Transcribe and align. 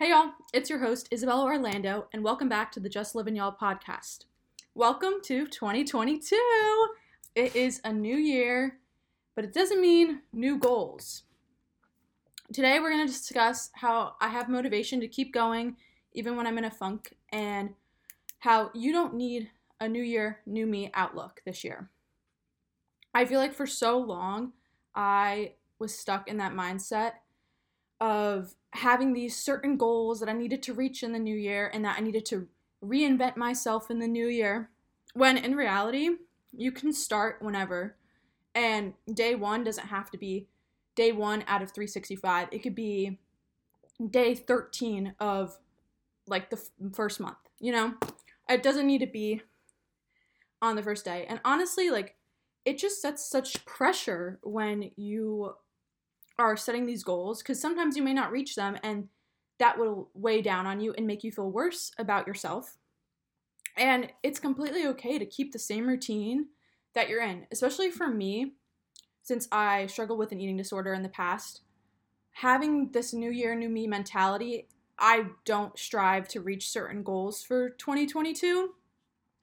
Hey 0.00 0.08
y'all, 0.08 0.30
it's 0.54 0.70
your 0.70 0.78
host 0.78 1.10
Isabella 1.12 1.44
Orlando, 1.44 2.06
and 2.14 2.24
welcome 2.24 2.48
back 2.48 2.72
to 2.72 2.80
the 2.80 2.88
Just 2.88 3.14
Living 3.14 3.36
Y'all 3.36 3.54
podcast. 3.54 4.24
Welcome 4.74 5.20
to 5.24 5.46
2022. 5.46 6.88
It 7.34 7.54
is 7.54 7.82
a 7.84 7.92
new 7.92 8.16
year, 8.16 8.78
but 9.36 9.44
it 9.44 9.52
doesn't 9.52 9.78
mean 9.78 10.22
new 10.32 10.56
goals. 10.56 11.24
Today 12.50 12.80
we're 12.80 12.88
going 12.88 13.06
to 13.06 13.12
discuss 13.12 13.68
how 13.74 14.14
I 14.22 14.28
have 14.28 14.48
motivation 14.48 15.00
to 15.00 15.06
keep 15.06 15.34
going 15.34 15.76
even 16.14 16.34
when 16.34 16.46
I'm 16.46 16.56
in 16.56 16.64
a 16.64 16.70
funk, 16.70 17.14
and 17.30 17.74
how 18.38 18.70
you 18.72 18.92
don't 18.92 19.16
need 19.16 19.50
a 19.80 19.86
new 19.86 20.02
year, 20.02 20.38
new 20.46 20.66
me 20.66 20.90
outlook 20.94 21.42
this 21.44 21.62
year. 21.62 21.90
I 23.12 23.26
feel 23.26 23.38
like 23.38 23.52
for 23.52 23.66
so 23.66 23.98
long 23.98 24.54
I 24.94 25.56
was 25.78 25.94
stuck 25.94 26.26
in 26.26 26.38
that 26.38 26.54
mindset 26.54 27.12
of 28.00 28.54
having 28.72 29.12
these 29.12 29.36
certain 29.36 29.76
goals 29.76 30.20
that 30.20 30.28
I 30.28 30.32
needed 30.32 30.62
to 30.64 30.74
reach 30.74 31.02
in 31.02 31.12
the 31.12 31.18
new 31.18 31.36
year 31.36 31.70
and 31.72 31.84
that 31.84 31.98
I 31.98 32.00
needed 32.02 32.24
to 32.26 32.48
reinvent 32.84 33.36
myself 33.36 33.90
in 33.90 33.98
the 33.98 34.08
new 34.08 34.26
year. 34.26 34.70
When 35.14 35.36
in 35.36 35.56
reality, 35.56 36.10
you 36.52 36.72
can 36.72 36.92
start 36.92 37.38
whenever. 37.40 37.96
And 38.54 38.94
day 39.12 39.34
one 39.34 39.64
doesn't 39.64 39.88
have 39.88 40.10
to 40.10 40.18
be 40.18 40.48
day 40.94 41.12
one 41.12 41.44
out 41.46 41.62
of 41.62 41.72
365. 41.72 42.48
It 42.52 42.62
could 42.62 42.74
be 42.74 43.18
day 44.10 44.34
13 44.34 45.14
of 45.20 45.58
like 46.26 46.50
the 46.50 46.56
f- 46.56 46.94
first 46.94 47.20
month, 47.20 47.38
you 47.58 47.72
know? 47.72 47.94
It 48.48 48.62
doesn't 48.62 48.86
need 48.86 48.98
to 48.98 49.06
be 49.06 49.42
on 50.62 50.76
the 50.76 50.82
first 50.82 51.04
day. 51.04 51.26
And 51.28 51.40
honestly, 51.44 51.90
like, 51.90 52.16
it 52.64 52.78
just 52.78 53.00
sets 53.00 53.28
such 53.28 53.64
pressure 53.64 54.38
when 54.42 54.90
you 54.96 55.54
are 56.40 56.56
setting 56.56 56.86
these 56.86 57.04
goals 57.04 57.42
because 57.42 57.60
sometimes 57.60 57.96
you 57.96 58.02
may 58.02 58.14
not 58.14 58.32
reach 58.32 58.54
them 58.54 58.78
and 58.82 59.08
that 59.58 59.78
will 59.78 60.10
weigh 60.14 60.40
down 60.40 60.66
on 60.66 60.80
you 60.80 60.94
and 60.96 61.06
make 61.06 61.22
you 61.22 61.30
feel 61.30 61.50
worse 61.50 61.92
about 61.98 62.26
yourself. 62.26 62.78
And 63.76 64.10
it's 64.22 64.40
completely 64.40 64.86
okay 64.86 65.18
to 65.18 65.26
keep 65.26 65.52
the 65.52 65.58
same 65.58 65.86
routine 65.86 66.46
that 66.94 67.08
you're 67.08 67.22
in, 67.22 67.46
especially 67.52 67.90
for 67.90 68.08
me, 68.08 68.54
since 69.22 69.46
I 69.52 69.86
struggled 69.86 70.18
with 70.18 70.32
an 70.32 70.40
eating 70.40 70.56
disorder 70.56 70.94
in 70.94 71.02
the 71.02 71.08
past. 71.08 71.60
Having 72.32 72.92
this 72.92 73.12
new 73.12 73.30
year, 73.30 73.54
new 73.54 73.68
me 73.68 73.86
mentality, 73.86 74.66
I 74.98 75.26
don't 75.44 75.78
strive 75.78 76.26
to 76.28 76.40
reach 76.40 76.68
certain 76.68 77.02
goals 77.02 77.42
for 77.42 77.70
2022, 77.70 78.70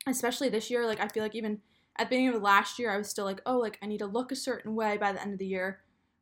especially 0.07 0.49
this 0.49 0.71
year. 0.71 0.85
Like, 0.85 0.99
I 0.99 1.07
feel 1.07 1.23
like 1.23 1.35
even 1.35 1.59
at 1.97 2.09
the 2.09 2.15
beginning 2.15 2.35
of 2.35 2.41
last 2.41 2.79
year, 2.79 2.91
I 2.91 2.97
was 2.97 3.07
still 3.07 3.25
like, 3.25 3.41
oh, 3.45 3.59
like, 3.59 3.77
I 3.83 3.85
need 3.85 3.99
to 3.99 4.07
look 4.07 4.31
a 4.31 4.35
certain 4.35 4.75
way 4.75 4.97
by 4.97 5.11
the 5.11 5.21
end 5.21 5.33
of 5.33 5.39
the 5.39 5.45
year 5.45 5.79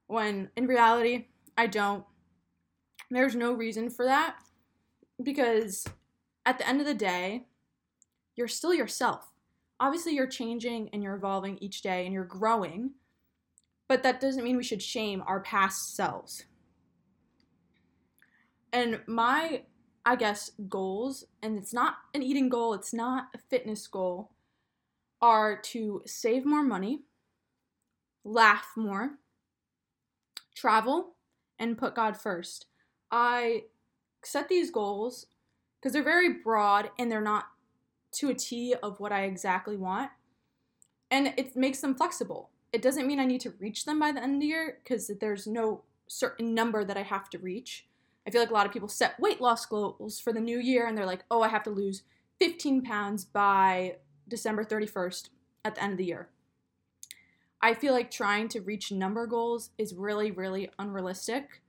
when 0.07 0.49
in 0.55 0.67
reality, 0.67 1.27
I 1.57 1.67
don't. 1.67 2.05
There's 3.09 3.35
no 3.35 3.53
reason 3.53 3.89
for 3.89 4.05
that 4.05 4.35
because 5.21 5.85
at 6.45 6.57
the 6.57 6.67
end 6.67 6.81
of 6.81 6.87
the 6.87 6.93
day, 6.93 7.45
you're 8.35 8.47
still 8.47 8.73
yourself. 8.73 9.31
Obviously, 9.79 10.13
you're 10.13 10.27
changing 10.27 10.89
and 10.93 11.03
you're 11.03 11.15
evolving 11.15 11.57
each 11.59 11.81
day 11.81 12.05
and 12.05 12.13
you're 12.13 12.25
growing, 12.25 12.91
but 13.87 14.03
that 14.03 14.21
doesn't 14.21 14.43
mean 14.43 14.57
we 14.57 14.63
should 14.63 14.81
shame 14.81 15.23
our 15.27 15.41
past 15.41 15.95
selves. 15.95 16.45
And 18.71 19.01
my, 19.07 19.63
I 20.05 20.15
guess, 20.15 20.51
goals, 20.67 21.25
and 21.41 21.57
it's 21.57 21.73
not 21.73 21.95
an 22.13 22.23
eating 22.23 22.49
goal, 22.49 22.73
it's 22.73 22.93
not 22.93 23.27
a 23.33 23.37
fitness 23.37 23.87
goal, 23.87 24.31
are 25.21 25.59
to 25.61 26.01
save 26.05 26.45
more 26.45 26.63
money, 26.63 27.03
laugh 28.23 28.67
more, 28.75 29.11
travel, 30.55 31.15
and 31.59 31.77
put 31.77 31.95
God 31.95 32.17
first. 32.17 32.65
I 33.11 33.63
set 34.23 34.49
these 34.49 34.71
goals 34.71 35.27
because 35.79 35.93
they're 35.93 36.03
very 36.03 36.33
broad 36.33 36.89
and 36.97 37.11
they're 37.11 37.21
not 37.21 37.45
to 38.13 38.29
a 38.29 38.33
T 38.33 38.73
of 38.81 38.99
what 38.99 39.11
I 39.11 39.23
exactly 39.23 39.77
want. 39.77 40.09
And 41.11 41.33
it 41.37 41.55
makes 41.55 41.81
them 41.81 41.95
flexible. 41.95 42.49
It 42.73 42.81
doesn't 42.81 43.07
mean 43.07 43.19
I 43.19 43.25
need 43.25 43.41
to 43.41 43.53
reach 43.59 43.85
them 43.85 43.99
by 43.99 44.11
the 44.11 44.21
end 44.21 44.35
of 44.35 44.41
the 44.41 44.47
year 44.47 44.79
because 44.83 45.11
there's 45.19 45.47
no 45.47 45.83
certain 46.07 46.53
number 46.53 46.83
that 46.83 46.97
I 46.97 47.03
have 47.03 47.29
to 47.31 47.37
reach. 47.37 47.85
I 48.27 48.31
feel 48.31 48.41
like 48.41 48.49
a 48.49 48.53
lot 48.53 48.65
of 48.65 48.73
people 48.73 48.87
set 48.87 49.19
weight 49.19 49.39
loss 49.39 49.65
goals 49.65 50.19
for 50.19 50.33
the 50.33 50.39
new 50.39 50.59
year 50.59 50.87
and 50.87 50.97
they're 50.97 51.05
like, 51.05 51.23
oh, 51.29 51.41
I 51.41 51.47
have 51.47 51.63
to 51.63 51.69
lose 51.69 52.03
15 52.39 52.81
pounds 52.81 53.23
by 53.23 53.97
December 54.27 54.65
31st 54.65 55.29
at 55.63 55.75
the 55.75 55.83
end 55.83 55.93
of 55.93 55.97
the 55.97 56.05
year. 56.05 56.29
I 57.61 57.73
feel 57.73 57.93
like 57.93 58.11
trying 58.11 58.47
to 58.49 58.61
reach 58.61 58.91
number 58.91 59.25
goals 59.25 59.71
is 59.77 59.93
really, 59.93 60.31
really 60.31 60.69
unrealistic, 60.77 61.61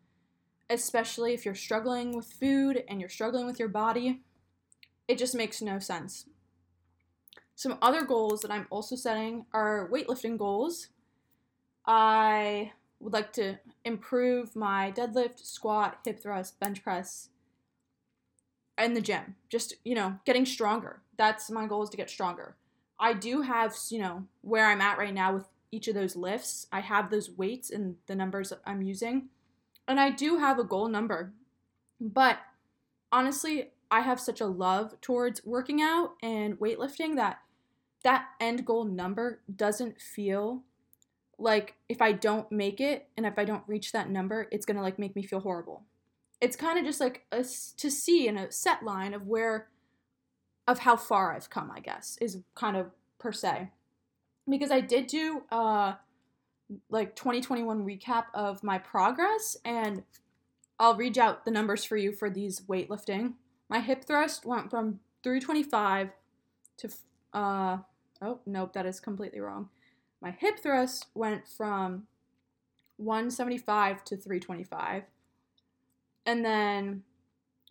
especially 0.68 1.32
if 1.32 1.44
you're 1.44 1.54
struggling 1.54 2.14
with 2.14 2.26
food 2.26 2.84
and 2.88 3.00
you're 3.00 3.08
struggling 3.08 3.46
with 3.46 3.58
your 3.58 3.68
body. 3.68 4.22
It 5.08 5.18
just 5.18 5.34
makes 5.34 5.62
no 5.62 5.78
sense. 5.78 6.26
Some 7.54 7.78
other 7.80 8.04
goals 8.04 8.42
that 8.42 8.50
I'm 8.50 8.66
also 8.70 8.96
setting 8.96 9.46
are 9.54 9.88
weightlifting 9.90 10.36
goals. 10.36 10.88
I 11.86 12.72
would 13.00 13.12
like 13.12 13.32
to 13.34 13.58
improve 13.84 14.54
my 14.54 14.92
deadlift, 14.92 15.44
squat, 15.44 16.00
hip 16.04 16.20
thrust, 16.22 16.60
bench 16.60 16.82
press 16.82 17.30
in 18.76 18.94
the 18.94 19.00
gym. 19.00 19.36
Just, 19.48 19.74
you 19.84 19.94
know, 19.94 20.18
getting 20.26 20.44
stronger. 20.44 21.00
That's 21.16 21.50
my 21.50 21.66
goal 21.66 21.84
is 21.84 21.90
to 21.90 21.96
get 21.96 22.10
stronger. 22.10 22.56
I 22.98 23.14
do 23.14 23.42
have, 23.42 23.74
you 23.90 24.00
know, 24.00 24.24
where 24.42 24.66
I'm 24.66 24.80
at 24.80 24.98
right 24.98 25.14
now 25.14 25.34
with 25.34 25.48
each 25.72 25.88
of 25.88 25.94
those 25.94 26.16
lifts. 26.16 26.66
I 26.72 26.80
have 26.80 27.10
those 27.10 27.30
weights 27.30 27.70
and 27.70 27.96
the 28.06 28.14
numbers 28.14 28.52
I'm 28.64 28.82
using. 28.82 29.28
And 29.88 30.00
I 30.00 30.10
do 30.10 30.38
have 30.38 30.58
a 30.58 30.64
goal 30.64 30.88
number. 30.88 31.32
But 32.00 32.38
honestly, 33.12 33.72
I 33.90 34.00
have 34.00 34.20
such 34.20 34.40
a 34.40 34.46
love 34.46 35.00
towards 35.00 35.44
working 35.44 35.80
out 35.80 36.14
and 36.22 36.58
weightlifting 36.58 37.16
that 37.16 37.38
that 38.02 38.26
end 38.40 38.64
goal 38.64 38.84
number 38.84 39.40
doesn't 39.54 40.00
feel 40.00 40.62
like 41.38 41.74
if 41.88 42.00
I 42.00 42.12
don't 42.12 42.50
make 42.52 42.80
it 42.80 43.08
and 43.16 43.26
if 43.26 43.38
I 43.38 43.44
don't 43.44 43.64
reach 43.66 43.92
that 43.92 44.08
number, 44.08 44.48
it's 44.52 44.64
going 44.64 44.76
to 44.76 44.82
like 44.82 44.98
make 44.98 45.16
me 45.16 45.22
feel 45.22 45.40
horrible. 45.40 45.82
It's 46.40 46.56
kind 46.56 46.78
of 46.78 46.84
just 46.84 47.00
like 47.00 47.24
a, 47.32 47.38
to 47.38 47.90
see 47.90 48.28
in 48.28 48.36
a 48.36 48.52
set 48.52 48.82
line 48.84 49.14
of 49.14 49.26
where 49.26 49.68
of 50.68 50.80
how 50.80 50.96
far 50.96 51.34
I've 51.34 51.50
come, 51.50 51.70
I 51.70 51.80
guess, 51.80 52.18
is 52.20 52.38
kind 52.54 52.76
of 52.76 52.90
per 53.18 53.32
se 53.32 53.70
because 54.48 54.70
I 54.70 54.80
did 54.80 55.06
do 55.06 55.42
uh 55.50 55.94
like 56.90 57.14
2021 57.14 57.84
recap 57.84 58.24
of 58.34 58.62
my 58.62 58.78
progress 58.78 59.56
and 59.64 60.02
I'll 60.78 60.96
read 60.96 61.16
out 61.16 61.44
the 61.44 61.50
numbers 61.50 61.84
for 61.84 61.96
you 61.96 62.12
for 62.12 62.28
these 62.28 62.60
weightlifting. 62.60 63.34
My 63.68 63.80
hip 63.80 64.04
thrust 64.04 64.44
went 64.44 64.70
from 64.70 65.00
325 65.22 66.10
to 66.78 66.88
uh 67.32 67.78
oh 68.22 68.40
nope 68.46 68.72
that 68.72 68.86
is 68.86 69.00
completely 69.00 69.40
wrong. 69.40 69.68
My 70.20 70.30
hip 70.30 70.58
thrust 70.60 71.06
went 71.14 71.46
from 71.46 72.06
175 72.96 74.04
to 74.04 74.16
325. 74.16 75.02
And 76.24 76.44
then 76.44 77.02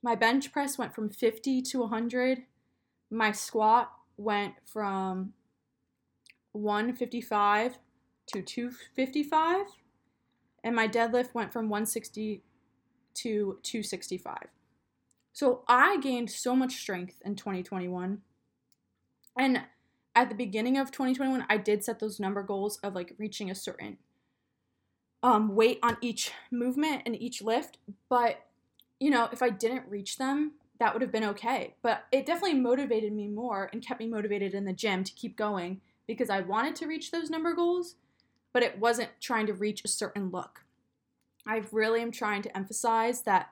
my 0.02 0.16
bench 0.16 0.52
press 0.52 0.78
went 0.78 0.94
from 0.94 1.10
50 1.10 1.62
to 1.64 1.80
100. 1.82 2.44
My 3.10 3.32
squat 3.32 3.92
went 4.18 4.54
from 4.66 5.34
155 6.56 7.78
to 8.28 8.42
255 8.42 9.66
and 10.64 10.76
my 10.76 10.88
deadlift 10.88 11.34
went 11.34 11.54
from 11.54 11.70
160 11.70 12.44
to 13.14 13.60
265 13.62 14.38
so 15.34 15.64
i 15.68 15.98
gained 15.98 16.30
so 16.30 16.56
much 16.56 16.76
strength 16.76 17.22
in 17.24 17.36
2021 17.36 18.22
and 19.38 19.62
at 20.16 20.30
the 20.30 20.36
beginning 20.36 20.78
of 20.78 20.92
2021 20.92 21.46
i 21.50 21.58
did 21.58 21.84
set 21.84 22.00
those 22.00 22.20
number 22.20 22.42
goals 22.42 22.78
of 22.78 22.96
like 22.96 23.14
reaching 23.18 23.52
a 23.52 23.56
certain 23.56 23.98
um, 25.24 25.56
weight 25.56 25.80
on 25.82 25.98
each 26.02 26.32
movement 26.52 27.02
and 27.06 27.20
each 27.22 27.42
lift 27.42 27.78
but 28.10 28.46
you 29.00 29.10
know 29.10 29.30
if 29.32 29.42
i 29.42 29.50
didn't 29.50 29.88
reach 29.88 30.18
them 30.18 30.54
that 30.80 30.94
would 30.94 31.02
have 31.02 31.12
been 31.12 31.24
okay. 31.24 31.76
But 31.82 32.06
it 32.12 32.26
definitely 32.26 32.60
motivated 32.60 33.14
me 33.14 33.28
more 33.28 33.70
and 33.72 33.86
kept 33.86 34.00
me 34.00 34.08
motivated 34.08 34.54
in 34.54 34.66
the 34.66 34.74
gym 34.74 35.04
to 35.04 35.14
keep 35.14 35.38
going 35.38 35.82
because 36.08 36.30
I 36.30 36.42
wanted 36.42 36.76
to 36.78 36.88
reach 36.88 37.12
those 37.12 37.30
number 37.30 37.54
goals, 37.54 37.96
but 38.54 38.64
it 38.64 38.80
wasn't 38.80 39.10
trying 39.20 39.48
to 39.48 39.54
reach 39.54 39.82
a 39.84 39.90
certain 39.90 40.30
look. 40.30 40.62
I 41.48 41.64
really 41.72 42.02
am 42.02 42.12
trying 42.12 42.42
to 42.44 42.58
emphasize 42.58 43.22
that 43.24 43.50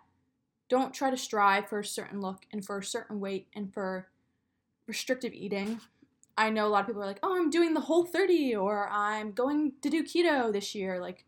don't 0.70 0.94
try 0.94 1.10
to 1.10 1.18
strive 1.18 1.68
for 1.68 1.80
a 1.80 1.86
certain 1.86 2.22
look 2.22 2.46
and 2.52 2.66
for 2.66 2.78
a 2.78 2.84
certain 2.84 3.20
weight 3.20 3.48
and 3.56 3.74
for 3.74 4.08
restrictive 4.88 5.34
eating. 5.34 5.80
I 6.38 6.50
know 6.50 6.66
a 6.66 6.70
lot 6.70 6.82
of 6.82 6.88
people 6.88 7.04
are 7.04 7.08
like, 7.08 7.20
oh, 7.22 7.36
I'm 7.36 7.50
doing 7.50 7.74
the 7.74 7.82
whole 7.82 8.06
30 8.06 8.56
or 8.56 8.90
I'm 8.90 9.32
going 9.34 9.74
to 9.82 9.90
do 9.90 10.04
keto 10.04 10.52
this 10.52 10.74
year. 10.74 11.00
Like, 11.00 11.26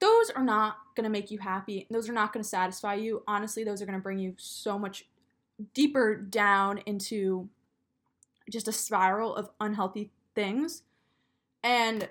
those 0.00 0.30
are 0.30 0.42
not 0.42 0.76
going 0.96 1.04
to 1.04 1.10
make 1.10 1.30
you 1.30 1.38
happy. 1.38 1.86
Those 1.90 2.08
are 2.08 2.12
not 2.12 2.32
going 2.32 2.42
to 2.42 2.48
satisfy 2.48 2.94
you. 2.94 3.22
Honestly, 3.28 3.64
those 3.64 3.80
are 3.80 3.86
going 3.86 3.98
to 3.98 4.02
bring 4.02 4.18
you 4.18 4.34
so 4.38 4.78
much 4.78 5.06
deeper 5.72 6.16
down 6.16 6.78
into 6.78 7.48
just 8.50 8.68
a 8.68 8.72
spiral 8.72 9.34
of 9.34 9.50
unhealthy 9.60 10.10
things. 10.34 10.82
And 11.62 12.08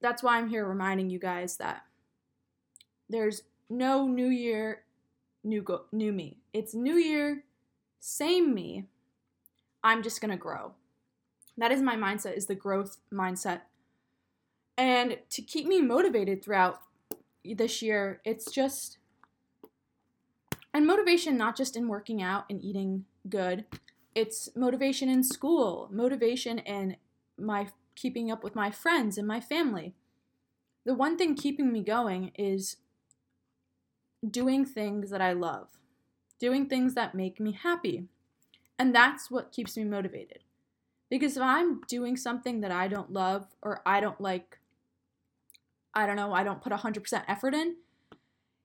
that's 0.00 0.22
why 0.22 0.38
I'm 0.38 0.48
here 0.48 0.66
reminding 0.66 1.10
you 1.10 1.18
guys 1.18 1.56
that 1.56 1.82
there's 3.08 3.42
no 3.68 4.06
new 4.06 4.28
year, 4.28 4.82
new 5.42 5.62
go- 5.62 5.86
new 5.92 6.12
me. 6.12 6.38
It's 6.52 6.74
new 6.74 6.96
year, 6.96 7.44
same 8.00 8.54
me. 8.54 8.86
I'm 9.82 10.02
just 10.02 10.20
going 10.20 10.30
to 10.30 10.36
grow. 10.36 10.72
That 11.56 11.72
is 11.72 11.82
my 11.82 11.96
mindset 11.96 12.36
is 12.36 12.46
the 12.46 12.54
growth 12.54 12.98
mindset. 13.12 13.62
And 14.76 15.18
to 15.30 15.42
keep 15.42 15.66
me 15.66 15.80
motivated 15.80 16.44
throughout 16.44 16.80
this 17.44 17.82
year, 17.82 18.20
it's 18.24 18.50
just 18.50 18.98
and 20.74 20.86
motivation 20.86 21.36
not 21.36 21.56
just 21.56 21.76
in 21.76 21.88
working 21.88 22.22
out 22.22 22.44
and 22.48 22.62
eating 22.62 23.04
good. 23.28 23.64
It's 24.14 24.48
motivation 24.56 25.08
in 25.08 25.22
school, 25.22 25.88
motivation 25.92 26.58
in 26.58 26.96
my 27.38 27.68
keeping 27.94 28.30
up 28.30 28.44
with 28.44 28.54
my 28.54 28.70
friends 28.70 29.18
and 29.18 29.26
my 29.26 29.40
family. 29.40 29.94
The 30.84 30.94
one 30.94 31.18
thing 31.18 31.34
keeping 31.34 31.72
me 31.72 31.82
going 31.82 32.32
is 32.36 32.76
doing 34.28 34.64
things 34.64 35.10
that 35.10 35.20
I 35.20 35.32
love, 35.32 35.68
doing 36.38 36.66
things 36.66 36.94
that 36.94 37.14
make 37.14 37.38
me 37.40 37.52
happy. 37.52 38.04
And 38.78 38.94
that's 38.94 39.30
what 39.30 39.52
keeps 39.52 39.76
me 39.76 39.84
motivated. 39.84 40.44
Because 41.10 41.36
if 41.36 41.42
I'm 41.42 41.80
doing 41.88 42.16
something 42.16 42.60
that 42.60 42.70
I 42.70 42.88
don't 42.88 43.12
love 43.12 43.46
or 43.62 43.82
I 43.86 44.00
don't 44.00 44.20
like, 44.20 44.58
I 45.94 46.06
don't 46.06 46.16
know, 46.16 46.32
I 46.32 46.44
don't 46.44 46.62
put 46.62 46.72
100% 46.72 47.24
effort 47.26 47.54
in, 47.54 47.76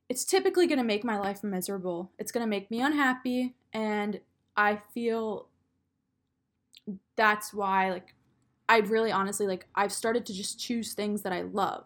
it's 0.09 0.25
typically 0.25 0.67
going 0.67 0.77
to 0.77 0.83
make 0.83 1.03
my 1.03 1.17
life 1.17 1.43
miserable. 1.43 2.11
It's 2.19 2.31
going 2.31 2.45
to 2.45 2.49
make 2.49 2.69
me 2.69 2.81
unhappy. 2.81 3.55
And 3.71 4.19
I 4.55 4.81
feel 4.93 5.47
that's 7.15 7.53
why, 7.53 7.91
like, 7.91 8.15
I 8.69 8.79
really 8.79 9.11
honestly, 9.11 9.47
like, 9.47 9.67
I've 9.75 9.91
started 9.91 10.25
to 10.25 10.33
just 10.33 10.59
choose 10.59 10.93
things 10.93 11.21
that 11.23 11.33
I 11.33 11.41
love 11.41 11.85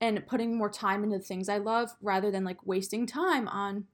and 0.00 0.26
putting 0.26 0.56
more 0.56 0.70
time 0.70 1.04
into 1.04 1.18
the 1.18 1.24
things 1.24 1.48
I 1.48 1.58
love 1.58 1.90
rather 2.02 2.30
than 2.30 2.44
like 2.44 2.66
wasting 2.66 3.06
time 3.06 3.48
on, 3.48 3.84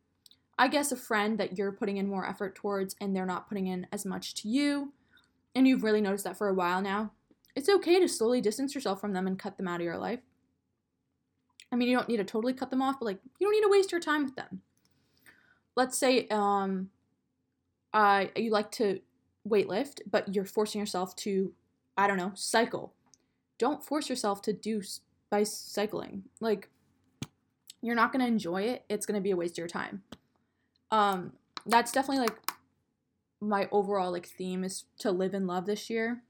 I 0.59 0.69
guess, 0.69 0.91
a 0.93 0.97
friend 0.97 1.39
that 1.39 1.57
you're 1.57 1.73
putting 1.73 1.97
in 1.97 2.09
more 2.09 2.27
effort 2.27 2.55
towards 2.55 2.97
and 3.01 3.15
they're 3.15 3.27
not 3.27 3.49
putting 3.49 3.67
in 3.67 3.87
as 3.93 4.05
much 4.05 4.35
to 4.37 4.49
you. 4.49 4.93
And 5.55 5.69
you've 5.69 5.85
really 5.85 6.01
noticed 6.01 6.25
that 6.25 6.37
for 6.37 6.49
a 6.49 6.55
while 6.55 6.83
now. 6.83 7.13
It's 7.55 7.69
okay 7.69 8.01
to 8.01 8.09
slowly 8.09 8.41
distance 8.41 8.75
yourself 8.75 9.01
from 9.01 9.13
them 9.13 9.27
and 9.27 9.39
cut 9.39 9.57
them 9.57 9.69
out 9.69 9.81
of 9.81 9.85
your 9.85 9.99
life. 9.99 10.21
I 11.71 11.77
mean, 11.77 11.89
you 11.89 11.97
don't 11.97 12.09
need 12.09 12.17
to 12.19 12.25
totally 12.25 12.55
cut 12.55 12.71
them 12.71 12.83
off, 12.83 12.99
but 12.99 13.07
like, 13.07 13.19
you 13.39 13.47
don't 13.47 13.55
need 13.55 13.63
to 13.63 13.71
waste 13.71 13.93
your 13.93 14.01
time 14.01 14.25
with 14.25 14.37
them. 14.37 14.63
Let's 15.77 15.99
say, 15.99 16.27
um, 16.29 16.91
uh, 17.95 18.27
you 18.37 18.51
like 18.51 18.71
to 18.73 19.01
weightlift, 19.49 20.01
but 20.11 20.35
you're 20.35 20.45
forcing 20.45 20.81
yourself 20.81 21.15
to, 21.17 21.53
I 21.97 22.07
don't 22.07 22.17
know, 22.17 22.33
cycle. 22.35 22.95
Don't 23.59 23.85
force 23.85 24.09
yourself 24.09 24.43
to 24.43 24.53
do 24.53 24.83
by 25.31 25.43
cycling. 25.43 26.25
Like 26.41 26.69
you're 27.81 27.97
not 27.97 28.13
going 28.13 28.25
to 28.25 28.29
enjoy 28.29 28.63
it. 28.63 28.85
It's 28.89 29.07
going 29.07 29.17
to 29.17 29.23
be 29.23 29.31
a 29.31 29.37
waste 29.37 29.55
of 29.55 29.59
your 29.59 29.69
time. 29.69 30.03
Um 30.91 31.33
that's 31.65 31.93
definitely 31.93 32.25
like 32.25 32.37
my 33.41 33.69
overall 33.73 34.13
like 34.13 34.27
theme 34.27 34.63
is 34.63 34.85
to 34.99 35.11
live 35.11 35.33
and 35.33 35.47
love 35.47 35.65
this 35.65 35.89
year. 35.89 36.23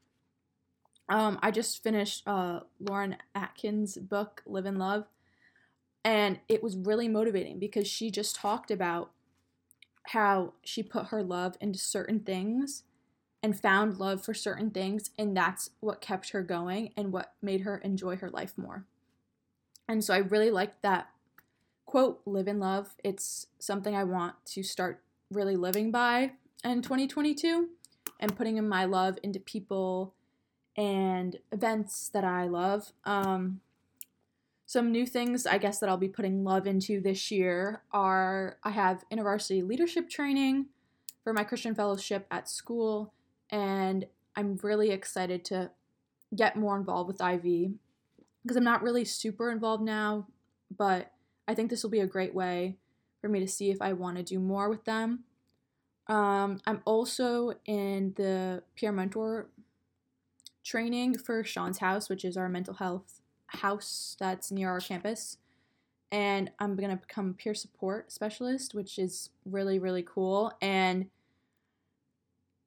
Um 1.09 1.39
I 1.43 1.51
just 1.51 1.83
finished 1.83 2.23
uh 2.29 2.61
Lauren 2.79 3.17
Atkins 3.35 3.97
book 3.97 4.43
Live 4.47 4.67
and 4.67 4.79
Love 4.79 5.07
and 6.05 6.39
it 6.49 6.63
was 6.63 6.77
really 6.77 7.09
motivating 7.09 7.59
because 7.59 7.89
she 7.89 8.11
just 8.11 8.37
talked 8.37 8.71
about 8.71 9.11
how 10.09 10.53
she 10.63 10.83
put 10.83 11.07
her 11.07 11.23
love 11.23 11.57
into 11.61 11.79
certain 11.79 12.21
things 12.21 12.83
and 13.43 13.61
found 13.61 13.99
love 13.99 14.25
for 14.25 14.35
certain 14.35 14.71
things 14.71 15.11
and 15.19 15.37
that's 15.37 15.71
what 15.81 16.01
kept 16.01 16.31
her 16.31 16.43
going 16.43 16.93
and 16.97 17.13
what 17.13 17.35
made 17.43 17.63
her 17.63 17.79
enjoy 17.79 18.17
her 18.17 18.31
life 18.31 18.53
more. 18.57 18.85
And 19.89 20.05
so 20.05 20.15
I 20.15 20.19
really 20.19 20.51
like 20.51 20.81
that 20.83 21.09
quote, 21.93 22.23
live 22.25 22.49
in 22.49 22.59
love. 22.59 22.95
It's 23.05 23.49
something 23.59 23.95
I 23.95 24.05
want 24.05 24.35
to 24.47 24.63
start 24.63 25.03
really 25.31 25.57
living 25.57 25.91
by 25.91 26.33
in 26.65 26.81
2022 26.81 27.69
and 28.19 28.35
putting 28.35 28.57
in 28.57 28.67
my 28.67 28.87
love 28.87 29.19
into 29.23 29.39
people 29.39 30.15
and 30.75 31.37
events 31.51 32.09
that 32.15 32.25
I 32.25 32.47
love. 32.47 32.93
Um, 33.05 33.61
some 34.73 34.91
new 34.91 35.05
things 35.05 35.45
I 35.45 35.59
guess 35.59 35.81
that 35.81 35.91
I'll 35.91 35.99
be 35.99 36.09
putting 36.09 36.45
love 36.45 36.67
into 36.67 36.99
this 36.99 37.31
year 37.31 37.83
are 37.93 38.57
I 38.65 38.71
have 38.71 39.05
InterVarsity 39.13 39.69
leadership 39.69 40.09
training 40.09 40.69
for 41.23 41.35
my 41.35 41.45
Christian 41.45 41.75
fellowship 41.75 42.27
at 42.31 42.49
school, 42.49 43.13
and 43.51 44.07
I'm 44.35 44.59
really 44.63 44.91
excited 44.91 45.45
to 45.47 45.73
get 46.35 46.57
more 46.57 46.79
involved 46.79 47.09
with 47.09 47.21
IV 47.21 47.73
because 48.43 48.57
I'm 48.57 48.65
not 48.65 48.83
really 48.83 49.05
super 49.05 49.51
involved 49.51 49.83
now, 49.83 50.27
but 50.75 51.13
I 51.47 51.55
think 51.55 51.69
this 51.69 51.83
will 51.83 51.91
be 51.91 52.01
a 52.01 52.07
great 52.07 52.35
way 52.35 52.79
for 53.21 53.29
me 53.29 53.41
to 53.41 53.49
see 53.49 53.71
if 53.71 53.83
I 53.83 53.93
want 53.93 54.17
to 54.17 54.23
do 54.23 54.39
more 54.39 54.71
with 54.71 54.87
them. 54.87 55.25
Um, 56.07 56.63
I'm 56.67 56.81
also 56.87 57.53
in 57.67 58.15
the 58.17 58.63
peer 58.75 58.91
mentor 58.91 59.49
training 60.65 61.19
for 61.19 61.45
Sean's 61.45 61.79
House, 61.79 62.09
which 62.09 62.25
is 62.25 62.39
our 62.39 62.49
mental 62.49 62.75
health 62.75 63.22
house 63.59 64.17
that's 64.19 64.51
near 64.51 64.71
our 64.71 64.81
campus. 64.81 65.39
And 66.11 66.51
I'm 66.59 66.77
going 66.77 66.91
to 66.91 66.97
become 66.97 67.35
peer 67.35 67.55
support 67.55 68.13
specialist, 68.13 68.75
which 68.75 68.99
is 68.99 69.31
really, 69.47 69.79
really 69.79 70.03
cool. 70.03 70.53
And 70.61 71.07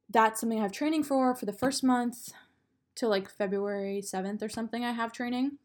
that's 0.09 0.39
something 0.39 0.59
I 0.59 0.63
have 0.63 0.71
training 0.71 1.03
for 1.03 1.35
for 1.35 1.45
the 1.45 1.53
first 1.53 1.83
month 1.83 2.33
till 2.95 3.09
like 3.09 3.29
February 3.29 4.01
7th 4.01 4.41
or 4.41 4.49
something. 4.49 4.83
I 4.83 4.93
have 4.93 5.11
training. 5.11 5.57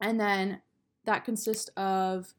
And 0.00 0.18
then 0.18 0.62
that 1.04 1.24
consists 1.24 1.70
of 1.76 2.34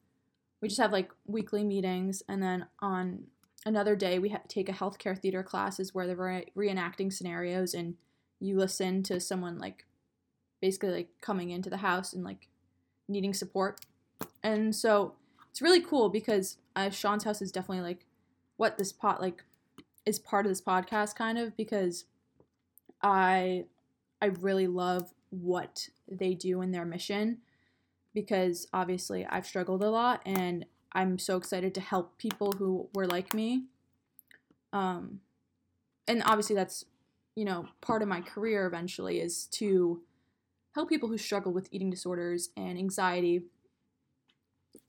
we 0.61 0.67
just 0.67 0.81
have 0.81 0.91
like 0.91 1.11
weekly 1.25 1.63
meetings, 1.63 2.23
and 2.27 2.41
then 2.41 2.65
on 2.79 3.25
another 3.65 3.95
day 3.95 4.19
we 4.19 4.29
ha- 4.29 4.41
take 4.47 4.69
a 4.69 4.73
healthcare 4.73 5.17
theater 5.17 5.43
class, 5.43 5.79
is 5.79 5.93
where 5.93 6.07
they're 6.07 6.15
re- 6.15 6.51
reenacting 6.55 7.11
scenarios, 7.11 7.73
and 7.73 7.95
you 8.39 8.57
listen 8.57 9.03
to 9.03 9.19
someone 9.19 9.59
like 9.59 9.85
basically 10.61 10.89
like 10.89 11.09
coming 11.21 11.49
into 11.49 11.69
the 11.69 11.77
house 11.77 12.13
and 12.13 12.23
like 12.23 12.47
needing 13.07 13.33
support. 13.33 13.79
And 14.43 14.75
so 14.75 15.13
it's 15.49 15.61
really 15.61 15.81
cool 15.81 16.09
because 16.09 16.57
uh, 16.75 16.89
Sean's 16.89 17.23
house 17.23 17.41
is 17.41 17.51
definitely 17.51 17.83
like 17.83 18.05
what 18.57 18.77
this 18.77 18.91
pot 18.91 19.21
like 19.21 19.43
is 20.05 20.19
part 20.19 20.45
of 20.45 20.49
this 20.49 20.61
podcast 20.61 21.15
kind 21.15 21.37
of 21.37 21.55
because 21.57 22.05
I 23.03 23.65
I 24.21 24.27
really 24.27 24.67
love 24.67 25.13
what 25.29 25.89
they 26.09 26.33
do 26.33 26.61
in 26.61 26.71
their 26.71 26.85
mission 26.85 27.39
because 28.13 28.67
obviously 28.73 29.25
I've 29.25 29.45
struggled 29.45 29.83
a 29.83 29.89
lot 29.89 30.21
and 30.25 30.65
I'm 30.93 31.19
so 31.19 31.37
excited 31.37 31.75
to 31.75 31.81
help 31.81 32.17
people 32.17 32.53
who 32.53 32.89
were 32.95 33.05
like 33.05 33.33
me. 33.33 33.65
Um, 34.73 35.19
and 36.07 36.23
obviously 36.25 36.55
that's, 36.55 36.85
you 37.35 37.45
know, 37.45 37.67
part 37.81 38.01
of 38.01 38.07
my 38.07 38.21
career 38.21 38.65
eventually 38.65 39.19
is 39.19 39.45
to 39.51 40.01
help 40.77 40.89
people 40.89 41.09
who 41.09 41.17
struggle 41.17 41.51
with 41.51 41.67
eating 41.71 41.89
disorders 41.89 42.49
and 42.55 42.77
anxiety. 42.77 43.41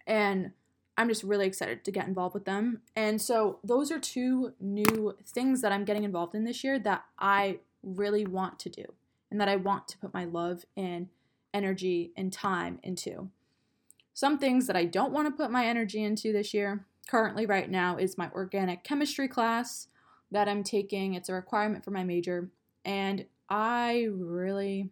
And 0.07 0.53
I'm 0.99 1.09
just 1.09 1.23
really 1.23 1.47
excited 1.47 1.83
to 1.83 1.91
get 1.91 2.07
involved 2.07 2.35
with 2.35 2.45
them. 2.45 2.83
And 2.95 3.23
so 3.23 3.59
those 3.65 3.91
are 3.91 3.99
two 3.99 4.53
new 4.61 5.17
things 5.25 5.63
that 5.63 5.73
I'm 5.73 5.87
getting 5.87 6.05
involved 6.05 6.35
in 6.35 6.45
this 6.45 6.63
year 6.63 6.79
that 6.81 7.05
I 7.19 7.61
really 7.83 8.27
want 8.27 8.59
to 8.59 8.69
do 8.69 8.85
and 9.31 9.41
that 9.41 9.49
I 9.49 9.57
want 9.57 9.89
to 9.89 9.97
put 9.97 10.13
my 10.13 10.27
love 10.27 10.67
and 10.77 11.09
energy 11.55 12.13
and 12.19 12.31
time 12.31 12.81
into. 12.83 13.31
Some 14.13 14.39
things 14.39 14.67
that 14.67 14.77
I 14.77 14.85
don't 14.85 15.13
want 15.13 15.27
to 15.27 15.43
put 15.43 15.51
my 15.51 15.65
energy 15.65 16.05
into 16.05 16.35
this 16.35 16.53
year, 16.53 16.85
currently, 17.09 17.47
right 17.47 17.71
now, 17.71 17.97
is 17.97 18.19
my 18.19 18.29
organic 18.35 18.85
chemistry 18.85 19.27
class 19.27 19.89
that 20.31 20.49
I'm 20.49 20.63
taking. 20.63 21.15
It's 21.15 21.31
a 21.31 21.35
requirement 21.35 21.83
for 21.83 21.93
my 21.93 22.05
major, 22.05 22.51
and 22.85 23.25
I 23.49 24.09
really. 24.11 24.91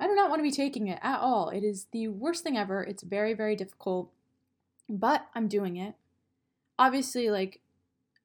I 0.00 0.06
do 0.06 0.14
not 0.14 0.30
want 0.30 0.38
to 0.38 0.44
be 0.44 0.50
taking 0.50 0.86
it 0.86 0.98
at 1.02 1.18
all. 1.18 1.48
It 1.50 1.64
is 1.64 1.86
the 1.92 2.08
worst 2.08 2.44
thing 2.44 2.56
ever. 2.56 2.82
It's 2.82 3.02
very, 3.02 3.34
very 3.34 3.56
difficult, 3.56 4.10
but 4.88 5.26
I'm 5.34 5.48
doing 5.48 5.76
it. 5.76 5.94
Obviously, 6.78 7.30
like 7.30 7.60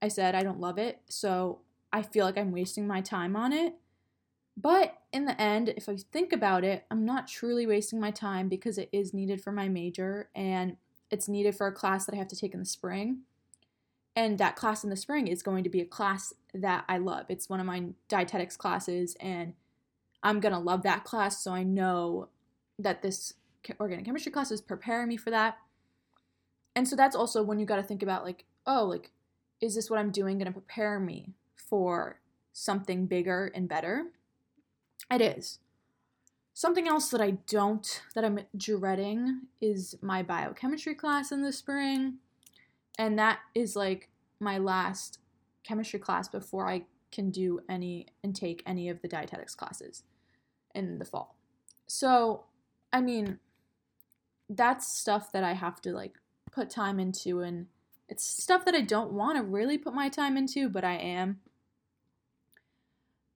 I 0.02 0.08
said, 0.08 0.36
I 0.36 0.44
don't 0.44 0.60
love 0.60 0.78
it, 0.78 1.02
so 1.10 1.60
I 1.92 2.04
feel 2.04 2.26
like 2.26 2.38
I'm 2.38 2.52
wasting 2.52 2.88
my 2.88 3.02
time 3.02 3.36
on 3.36 3.54
it. 3.54 3.76
But 4.56 5.00
in 5.12 5.26
the 5.26 5.40
end, 5.42 5.70
if 5.70 5.90
I 5.90 5.98
think 6.12 6.32
about 6.32 6.64
it, 6.64 6.86
I'm 6.92 7.06
not 7.06 7.28
truly 7.28 7.66
wasting 7.66 8.00
my 8.00 8.12
time 8.12 8.50
because 8.50 8.78
it 8.78 8.90
is 8.92 9.14
needed 9.14 9.42
for 9.42 9.52
my 9.52 9.68
major 9.68 10.30
and 10.36 10.78
it's 11.10 11.28
needed 11.28 11.56
for 11.56 11.66
a 11.66 11.72
class 11.72 12.06
that 12.06 12.14
I 12.14 12.20
have 12.20 12.28
to 12.28 12.36
take 12.36 12.54
in 12.54 12.60
the 12.60 12.66
spring. 12.66 13.22
And 14.16 14.38
that 14.38 14.56
class 14.56 14.84
in 14.84 14.92
the 14.92 14.96
spring 14.96 15.28
is 15.28 15.42
going 15.42 15.64
to 15.64 15.72
be 15.72 15.82
a 15.82 15.86
class 15.86 16.34
that 16.54 16.86
I 16.88 17.00
love. 17.00 17.26
It's 17.30 17.50
one 17.50 17.60
of 17.60 17.66
my 17.66 17.86
dietetics 18.10 18.56
classes, 18.56 19.16
and 19.20 19.54
I'm 20.24 20.40
going 20.40 20.54
to 20.54 20.60
love 20.60 20.84
that 20.84 21.04
class. 21.04 21.44
So 21.44 21.52
I 21.52 21.64
know 21.64 22.30
that 22.80 23.02
this 23.02 23.34
organic 23.80 24.06
chemistry 24.06 24.32
class 24.32 24.52
is 24.52 24.62
preparing 24.62 25.10
me 25.10 25.18
for 25.18 25.30
that. 25.30 25.58
And 26.76 26.88
so 26.88 26.96
that's 26.96 27.16
also 27.16 27.44
when 27.44 27.60
you 27.60 27.66
got 27.66 27.76
to 27.76 27.84
think 27.84 28.02
about, 28.02 28.24
like, 28.24 28.46
oh, 28.66 28.86
like, 28.86 29.12
is 29.62 29.76
this 29.76 29.90
what 29.90 30.00
I'm 30.00 30.12
doing 30.12 30.38
going 30.38 30.48
to 30.48 30.52
prepare 30.52 31.00
me 31.00 31.34
for 31.56 32.20
something 32.52 33.06
bigger 33.06 33.52
and 33.54 33.70
better? 33.70 34.06
It 35.12 35.22
is. 35.22 35.60
Something 36.56 36.88
else 36.88 37.10
that 37.10 37.22
I 37.22 37.32
don't, 37.48 38.02
that 38.16 38.24
I'm 38.24 38.40
dreading, 38.56 39.42
is 39.62 39.96
my 40.02 40.24
biochemistry 40.24 40.96
class 40.96 41.32
in 41.32 41.44
the 41.44 41.52
spring. 41.52 42.16
And 42.98 43.20
that 43.20 43.40
is 43.54 43.76
like 43.76 44.10
my 44.40 44.58
last 44.58 45.20
chemistry 45.64 46.00
class 46.00 46.28
before 46.28 46.70
I 46.70 46.86
can 47.12 47.30
do 47.30 47.60
any 47.70 48.08
and 48.24 48.36
take 48.36 48.64
any 48.66 48.90
of 48.90 49.02
the 49.02 49.08
dietetics 49.08 49.56
classes 49.56 50.04
in 50.74 51.00
the 51.00 51.06
fall. 51.06 51.36
So, 51.88 52.46
I 52.92 53.02
mean, 53.02 53.40
that's 54.50 54.88
stuff 54.88 55.32
that 55.32 55.44
I 55.44 55.54
have 55.54 55.82
to 55.82 55.92
like 55.92 56.18
put 56.52 56.70
time 56.70 57.00
into 57.00 57.42
and 57.42 57.68
it's 58.10 58.24
stuff 58.24 58.66
that 58.66 58.76
I 58.76 58.82
don't 58.82 59.14
want 59.14 59.38
to 59.38 59.44
really 59.44 59.78
put 59.78 59.94
my 59.94 60.10
time 60.10 60.38
into, 60.38 60.70
but 60.70 60.84
I 60.84 60.96
am. 60.96 61.40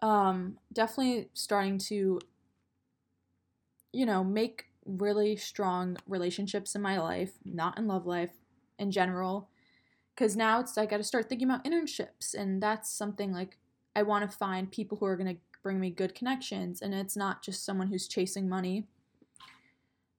Um, 0.01 0.59
definitely 0.71 1.29
starting 1.33 1.79
to, 1.79 2.19
you 3.91 4.05
know, 4.05 4.23
make 4.23 4.65
really 4.85 5.35
strong 5.35 5.97
relationships 6.07 6.75
in 6.75 6.81
my 6.81 6.99
life, 6.99 7.31
not 7.43 7.77
in 7.77 7.87
love 7.87 8.05
life 8.05 8.31
in 8.77 8.91
general. 8.91 9.49
Because 10.13 10.35
now 10.35 10.59
it's 10.59 10.77
I 10.77 10.85
got 10.85 10.97
to 10.97 11.03
start 11.03 11.29
thinking 11.29 11.49
about 11.49 11.63
internships, 11.63 12.33
and 12.33 12.61
that's 12.61 12.91
something 12.91 13.31
like 13.31 13.57
I 13.95 14.03
want 14.03 14.29
to 14.29 14.37
find 14.37 14.71
people 14.71 14.97
who 14.97 15.05
are 15.05 15.15
going 15.15 15.35
to 15.35 15.41
bring 15.67 15.81
me 15.81 15.89
good 15.89 16.15
connections, 16.15 16.81
and 16.81 16.93
it's 16.93 17.17
not 17.17 17.43
just 17.43 17.65
someone 17.65 17.87
who's 17.87 18.07
chasing 18.07 18.47
money. 18.47 18.85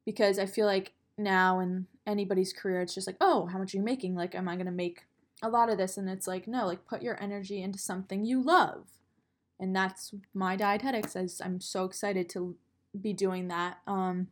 Because 0.05 0.39
I 0.39 0.45
feel 0.45 0.67
like 0.67 0.93
now 1.17 1.59
in 1.59 1.87
anybody's 2.07 2.53
career, 2.53 2.83
it's 2.83 2.95
just 2.95 3.07
like, 3.07 3.17
oh, 3.19 3.47
how 3.47 3.57
much 3.57 3.73
are 3.73 3.79
you 3.79 3.83
making? 3.83 4.15
Like, 4.15 4.35
am 4.35 4.47
I 4.47 4.57
going 4.57 4.67
to 4.67 4.73
make 4.73 5.05
a 5.43 5.49
lot 5.49 5.71
of 5.71 5.79
this? 5.79 5.97
And 5.97 6.07
it's 6.07 6.27
like, 6.27 6.47
no, 6.47 6.67
like, 6.67 6.87
put 6.87 7.01
your 7.01 7.19
energy 7.19 7.63
into 7.63 7.79
something 7.79 8.27
you 8.27 8.43
love. 8.43 8.89
And 9.59 9.75
that's 9.75 10.13
my 10.35 10.55
dietetics. 10.55 11.17
As 11.17 11.41
I'm 11.43 11.63
so 11.63 11.87
excited 11.87 12.29
to 12.31 12.55
be 13.01 13.15
doing 13.15 13.49
that. 13.49 13.79
Um, 13.87 14.29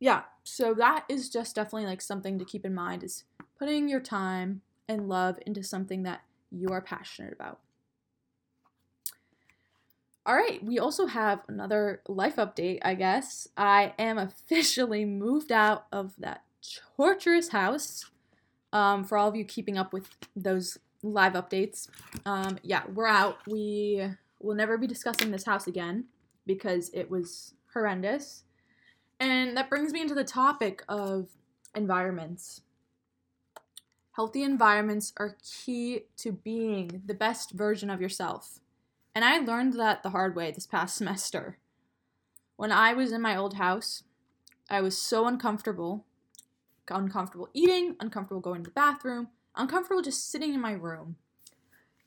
yeah, 0.00 0.22
so 0.42 0.74
that 0.74 1.04
is 1.08 1.28
just 1.28 1.54
definitely 1.54 1.86
like 1.86 2.00
something 2.00 2.36
to 2.40 2.44
keep 2.44 2.66
in 2.66 2.74
mind 2.74 3.04
is 3.04 3.22
putting 3.56 3.88
your 3.88 4.00
time 4.00 4.62
and 4.88 5.08
love 5.08 5.38
into 5.46 5.62
something 5.62 6.02
that 6.02 6.22
you 6.50 6.70
are 6.70 6.80
passionate 6.80 7.32
about. 7.32 7.60
All 10.28 10.34
right, 10.34 10.62
we 10.62 10.78
also 10.78 11.06
have 11.06 11.40
another 11.48 12.02
life 12.06 12.36
update, 12.36 12.80
I 12.82 12.92
guess. 12.92 13.48
I 13.56 13.94
am 13.98 14.18
officially 14.18 15.06
moved 15.06 15.50
out 15.50 15.86
of 15.90 16.12
that 16.18 16.42
torturous 16.98 17.48
house. 17.48 18.04
Um, 18.70 19.04
for 19.04 19.16
all 19.16 19.28
of 19.28 19.36
you 19.36 19.46
keeping 19.46 19.78
up 19.78 19.94
with 19.94 20.06
those 20.36 20.76
live 21.02 21.32
updates, 21.32 21.88
um, 22.26 22.58
yeah, 22.62 22.82
we're 22.92 23.06
out. 23.06 23.38
We 23.46 24.06
will 24.38 24.54
never 24.54 24.76
be 24.76 24.86
discussing 24.86 25.30
this 25.30 25.46
house 25.46 25.66
again 25.66 26.04
because 26.44 26.90
it 26.92 27.10
was 27.10 27.54
horrendous. 27.72 28.44
And 29.18 29.56
that 29.56 29.70
brings 29.70 29.94
me 29.94 30.02
into 30.02 30.14
the 30.14 30.24
topic 30.24 30.84
of 30.90 31.28
environments. 31.74 32.60
Healthy 34.12 34.42
environments 34.42 35.14
are 35.16 35.38
key 35.42 36.02
to 36.18 36.32
being 36.32 37.00
the 37.06 37.14
best 37.14 37.52
version 37.52 37.88
of 37.88 38.02
yourself. 38.02 38.60
And 39.18 39.24
I 39.24 39.38
learned 39.38 39.72
that 39.72 40.04
the 40.04 40.10
hard 40.10 40.36
way 40.36 40.52
this 40.52 40.68
past 40.68 40.96
semester. 40.98 41.58
When 42.54 42.70
I 42.70 42.92
was 42.92 43.10
in 43.10 43.20
my 43.20 43.34
old 43.34 43.54
house, 43.54 44.04
I 44.70 44.80
was 44.80 44.96
so 44.96 45.26
uncomfortable. 45.26 46.04
Uncomfortable 46.88 47.48
eating, 47.52 47.96
uncomfortable 47.98 48.40
going 48.40 48.62
to 48.62 48.70
the 48.70 48.74
bathroom, 48.74 49.26
uncomfortable 49.56 50.02
just 50.02 50.30
sitting 50.30 50.54
in 50.54 50.60
my 50.60 50.70
room. 50.70 51.16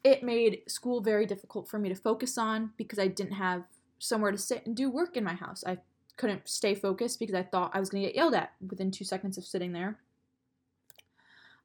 It 0.05 0.23
made 0.23 0.61
school 0.69 1.01
very 1.01 1.25
difficult 1.25 1.67
for 1.67 1.77
me 1.79 1.89
to 1.89 1.95
focus 1.95 2.37
on 2.37 2.71
because 2.77 2.97
I 2.97 3.07
didn't 3.07 3.33
have 3.33 3.63
somewhere 3.99 4.31
to 4.31 4.37
sit 4.37 4.65
and 4.65 4.73
do 4.73 4.89
work 4.89 5.17
in 5.17 5.25
my 5.25 5.33
house. 5.33 5.65
I 5.67 5.79
couldn't 6.15 6.47
stay 6.47 6.75
focused 6.75 7.19
because 7.19 7.35
I 7.35 7.43
thought 7.43 7.71
I 7.73 7.81
was 7.81 7.89
going 7.89 8.03
to 8.03 8.07
get 8.07 8.15
yelled 8.15 8.35
at 8.35 8.53
within 8.65 8.89
two 8.89 9.03
seconds 9.03 9.37
of 9.37 9.43
sitting 9.43 9.73
there. 9.73 9.99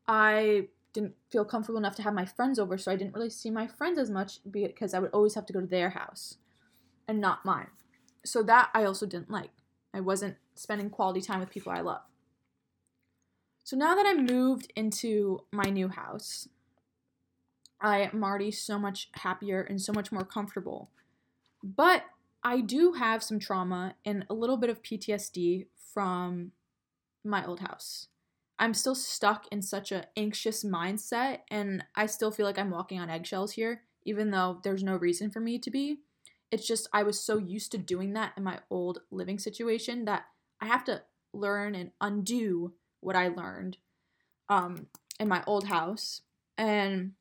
I 0.09 0.71
didn't 0.97 1.15
feel 1.31 1.45
comfortable 1.45 1.79
enough 1.79 1.95
to 1.97 2.03
have 2.03 2.15
my 2.15 2.25
friends 2.25 2.59
over, 2.59 2.79
so 2.79 2.91
I 2.91 2.97
didn't 2.97 3.15
really 3.15 3.29
see 3.29 3.51
my 3.51 3.67
friends 3.67 3.99
as 3.99 4.11
much 4.11 4.39
because 4.51 4.95
I 4.95 4.99
would 4.99 5.11
always 5.13 5.35
have 5.35 5.45
to 5.47 5.53
go 5.53 5.61
to 5.61 5.67
their 5.67 5.91
house 5.91 6.39
and 7.07 7.21
not 7.21 7.45
mine. 7.45 7.69
So 8.25 8.43
that 8.45 8.71
I 8.75 8.85
also 8.85 9.05
didn't 9.05 9.31
like. 9.31 9.51
I 9.93 10.01
wasn't 10.01 10.37
spending 10.55 10.89
quality 10.89 11.21
time 11.21 11.41
with 11.41 11.51
people 11.51 11.71
I 11.71 11.83
love. 11.83 12.01
So 13.63 13.77
now 13.77 13.95
that 13.95 14.07
I 14.07 14.15
moved 14.15 14.73
into 14.75 15.41
my 15.53 15.65
new 15.65 15.89
house, 15.89 16.49
I 17.79 18.09
am 18.13 18.25
already 18.25 18.51
so 18.51 18.79
much 18.79 19.11
happier 19.13 19.61
and 19.61 19.81
so 19.81 19.93
much 19.93 20.11
more 20.11 20.25
comfortable. 20.25 20.91
But 21.63 22.05
I 22.43 22.63
do 22.63 22.93
have 22.93 23.23
some 23.23 23.39
trauma 23.39 23.97
and 24.05 24.25
a 24.31 24.35
little 24.35 24.57
bit 24.57 24.71
of 24.71 24.83
PTSD 24.83 25.67
from 25.93 26.53
my 27.23 27.45
old 27.45 27.61
house. 27.61 28.09
I'm 28.59 28.75
still 28.75 28.95
stuck 28.95 29.47
in 29.53 29.63
such 29.63 29.93
an 29.93 30.05
anxious 30.17 30.65
mindset 30.65 31.41
and 31.51 31.85
I 31.95 32.07
still 32.07 32.31
feel 32.31 32.47
like 32.47 32.59
I'm 32.59 32.71
walking 32.71 32.99
on 33.01 33.11
eggshells 33.11 33.53
here 33.53 33.83
even 34.05 34.31
though 34.31 34.61
there's 34.63 34.85
no 34.85 34.97
reason 34.97 35.31
for 35.31 35.41
me 35.41 35.59
to 35.59 35.71
be. 35.71 35.99
It's 36.51 36.67
just 36.67 36.89
I 36.93 37.03
was 37.03 37.21
so 37.21 37.39
used 37.39 37.73
to 37.73 37.79
doing 37.79 38.13
that 38.13 38.33
in 38.37 38.45
my 38.45 38.61
old 38.71 39.01
living 39.11 39.39
situation 39.39 40.05
that 40.05 40.27
I 40.61 40.67
have 40.67 40.85
to 40.85 41.03
learn 41.35 41.75
and 41.75 41.91
undo 42.01 42.73
what 43.01 43.17
I 43.17 43.29
learned 43.29 43.79
um 44.49 44.87
in 45.19 45.29
my 45.29 45.43
old 45.47 45.67
house. 45.67 46.23
And 46.57 47.13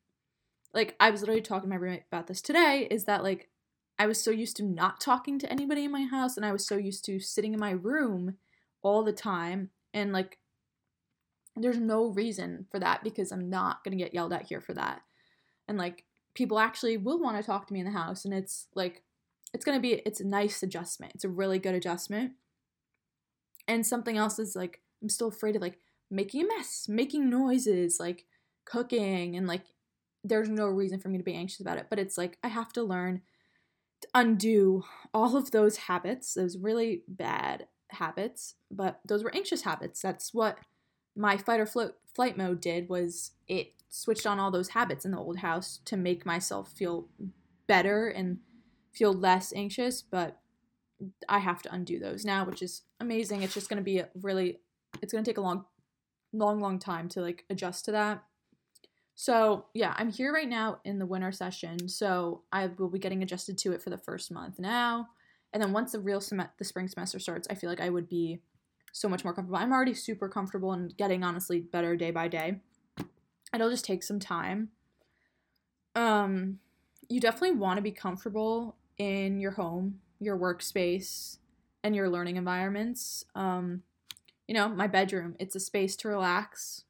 like 0.73 0.95
I 0.99 1.09
was 1.09 1.21
literally 1.21 1.41
talking 1.41 1.69
to 1.69 1.75
my 1.75 1.79
roommate 1.79 2.03
about 2.11 2.27
this 2.27 2.41
today 2.41 2.87
is 2.89 3.05
that 3.05 3.23
like 3.23 3.49
I 3.97 4.07
was 4.07 4.21
so 4.21 4.31
used 4.31 4.57
to 4.57 4.63
not 4.63 5.01
talking 5.01 5.39
to 5.39 5.51
anybody 5.51 5.85
in 5.85 5.91
my 5.91 6.03
house 6.03 6.37
and 6.37 6.45
I 6.45 6.51
was 6.51 6.65
so 6.65 6.77
used 6.77 7.05
to 7.05 7.19
sitting 7.19 7.53
in 7.53 7.59
my 7.59 7.71
room 7.71 8.35
all 8.83 9.03
the 9.03 9.13
time 9.13 9.69
and 9.93 10.11
like 10.11 10.37
there's 11.55 11.77
no 11.77 12.07
reason 12.07 12.65
for 12.69 12.79
that 12.79 13.03
because 13.03 13.31
I'm 13.31 13.49
not 13.49 13.83
going 13.83 13.97
to 13.97 14.03
get 14.03 14.13
yelled 14.13 14.33
at 14.33 14.47
here 14.47 14.61
for 14.61 14.73
that. 14.73 15.01
And 15.67 15.77
like 15.77 16.03
people 16.33 16.59
actually 16.59 16.97
will 16.97 17.19
want 17.19 17.37
to 17.37 17.43
talk 17.43 17.67
to 17.67 17.73
me 17.73 17.79
in 17.79 17.85
the 17.85 17.91
house 17.91 18.25
and 18.25 18.33
it's 18.33 18.67
like 18.75 19.03
it's 19.53 19.63
going 19.63 19.77
to 19.77 19.81
be 19.81 19.93
it's 20.05 20.19
a 20.19 20.27
nice 20.27 20.61
adjustment. 20.63 21.13
It's 21.15 21.23
a 21.23 21.29
really 21.29 21.59
good 21.59 21.75
adjustment. 21.75 22.33
And 23.67 23.85
something 23.85 24.17
else 24.17 24.37
is 24.37 24.55
like 24.55 24.81
I'm 25.01 25.09
still 25.09 25.29
afraid 25.29 25.55
of 25.55 25.61
like 25.61 25.79
making 26.11 26.43
a 26.43 26.47
mess, 26.47 26.87
making 26.89 27.29
noises, 27.29 27.99
like 27.99 28.25
cooking 28.65 29.35
and 29.35 29.47
like 29.47 29.63
there's 30.23 30.49
no 30.49 30.67
reason 30.67 30.99
for 30.99 31.09
me 31.09 31.17
to 31.17 31.23
be 31.23 31.35
anxious 31.35 31.61
about 31.61 31.77
it, 31.77 31.87
but 31.89 31.99
it's 31.99 32.17
like 32.17 32.37
I 32.43 32.47
have 32.49 32.73
to 32.73 32.83
learn 32.83 33.21
to 34.01 34.07
undo 34.13 34.83
all 35.13 35.37
of 35.37 35.51
those 35.51 35.77
habits, 35.77 36.33
those 36.33 36.57
really 36.57 37.03
bad 37.07 37.67
habits, 37.91 38.55
but 38.69 38.99
those 39.07 39.23
were 39.23 39.33
anxious 39.35 39.61
habits. 39.61 40.01
That's 40.01 40.33
what 40.33 40.57
my 41.15 41.37
fight 41.37 41.59
or 41.59 41.65
float, 41.65 41.95
flight 42.13 42.37
mode 42.37 42.61
did 42.61 42.89
was 42.89 43.31
it 43.47 43.73
switched 43.89 44.27
on 44.27 44.39
all 44.39 44.51
those 44.51 44.69
habits 44.69 45.05
in 45.05 45.11
the 45.11 45.17
old 45.17 45.37
house 45.37 45.79
to 45.85 45.97
make 45.97 46.25
myself 46.25 46.71
feel 46.71 47.07
better 47.67 48.07
and 48.07 48.39
feel 48.93 49.13
less 49.13 49.53
anxious, 49.55 50.01
but 50.01 50.39
I 51.27 51.39
have 51.39 51.61
to 51.63 51.73
undo 51.73 51.99
those 51.99 52.25
now, 52.25 52.45
which 52.45 52.61
is 52.61 52.83
amazing. 52.99 53.41
It's 53.41 53.53
just 53.53 53.69
going 53.69 53.77
to 53.77 53.83
be 53.83 54.01
really 54.21 54.59
it's 55.01 55.11
going 55.11 55.23
to 55.23 55.29
take 55.29 55.37
a 55.37 55.41
long 55.41 55.65
long 56.31 56.59
long 56.59 56.79
time 56.79 57.09
to 57.09 57.21
like 57.21 57.45
adjust 57.49 57.85
to 57.85 57.91
that. 57.91 58.23
So, 59.17 59.67
yeah, 59.73 59.93
I'm 59.97 60.11
here 60.11 60.33
right 60.33 60.47
now 60.47 60.79
in 60.83 60.99
the 60.99 61.05
winter 61.05 61.31
session, 61.31 61.87
so 61.87 62.43
I 62.51 62.67
will 62.67 62.89
be 62.89 62.99
getting 62.99 63.23
adjusted 63.23 63.57
to 63.59 63.71
it 63.71 63.81
for 63.81 63.89
the 63.89 63.97
first 63.97 64.29
month 64.29 64.59
now. 64.59 65.07
And 65.53 65.63
then 65.63 65.71
once 65.71 65.93
the 65.93 66.01
real 66.01 66.19
sem- 66.19 66.49
the 66.57 66.65
spring 66.65 66.89
semester 66.89 67.19
starts, 67.19 67.47
I 67.49 67.55
feel 67.55 67.69
like 67.69 67.79
I 67.79 67.89
would 67.89 68.09
be 68.09 68.41
so 68.95 69.09
much 69.09 69.25
more 69.25 69.33
comfortable. 69.33 69.57
I'm 69.57 69.73
already 69.73 69.93
super 69.93 70.29
comfortable 70.29 70.71
and 70.71 70.95
getting 70.95 71.21
honestly 71.21 71.59
better 71.59 71.97
day 71.97 72.11
by 72.11 72.29
day. 72.29 72.61
It'll 73.53 73.69
just 73.69 73.83
take 73.83 74.03
some 74.03 74.21
time. 74.21 74.69
Um, 75.95 76.59
you 77.09 77.19
definitely 77.19 77.57
want 77.57 77.75
to 77.75 77.81
be 77.81 77.91
comfortable 77.91 78.77
in 78.97 79.41
your 79.41 79.51
home, 79.51 79.99
your 80.21 80.37
workspace, 80.37 81.39
and 81.83 81.93
your 81.93 82.09
learning 82.09 82.37
environments. 82.37 83.25
Um, 83.35 83.83
you 84.47 84.53
know, 84.53 84.69
my 84.69 84.87
bedroom, 84.87 85.35
it's 85.39 85.55
a 85.55 85.59
space 85.59 85.97
to 85.97 86.07
relax. 86.07 86.85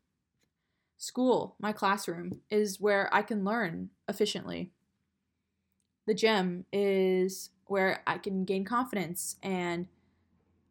School, 1.00 1.56
my 1.60 1.72
classroom, 1.72 2.42
is 2.52 2.80
where 2.80 3.10
I 3.12 3.24
can 3.24 3.44
learn 3.44 3.90
efficiently. 4.08 4.70
The 6.06 6.14
gym 6.14 6.66
is 6.72 7.50
where 7.66 8.04
I 8.06 8.20
can 8.20 8.46
gain 8.46 8.64
confidence 8.64 9.38
and 9.42 9.88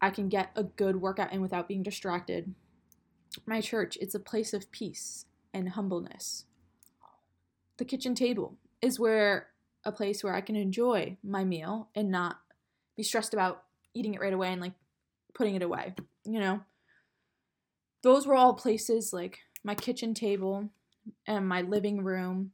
I 0.04 0.10
can 0.10 0.28
get 0.28 0.50
a 0.54 0.64
good 0.64 1.00
workout 1.00 1.32
in 1.32 1.40
without 1.40 1.66
being 1.66 1.82
distracted. 1.82 2.54
My 3.46 3.62
church, 3.62 3.96
it's 4.02 4.14
a 4.14 4.20
place 4.20 4.52
of 4.52 4.70
peace 4.70 5.24
and 5.54 5.70
humbleness. 5.70 6.44
The 7.78 7.86
kitchen 7.86 8.14
table 8.14 8.58
is 8.82 9.00
where 9.00 9.48
a 9.82 9.90
place 9.90 10.22
where 10.22 10.34
I 10.34 10.42
can 10.42 10.56
enjoy 10.56 11.16
my 11.24 11.42
meal 11.42 11.88
and 11.94 12.10
not 12.10 12.36
be 12.98 13.02
stressed 13.02 13.32
about 13.32 13.62
eating 13.94 14.12
it 14.12 14.20
right 14.20 14.34
away 14.34 14.52
and 14.52 14.60
like 14.60 14.74
putting 15.32 15.54
it 15.54 15.62
away, 15.62 15.94
you 16.26 16.38
know? 16.38 16.60
Those 18.02 18.26
were 18.26 18.34
all 18.34 18.52
places 18.52 19.10
like 19.10 19.38
my 19.64 19.74
kitchen 19.74 20.12
table 20.12 20.68
and 21.26 21.48
my 21.48 21.62
living 21.62 22.04
room, 22.04 22.50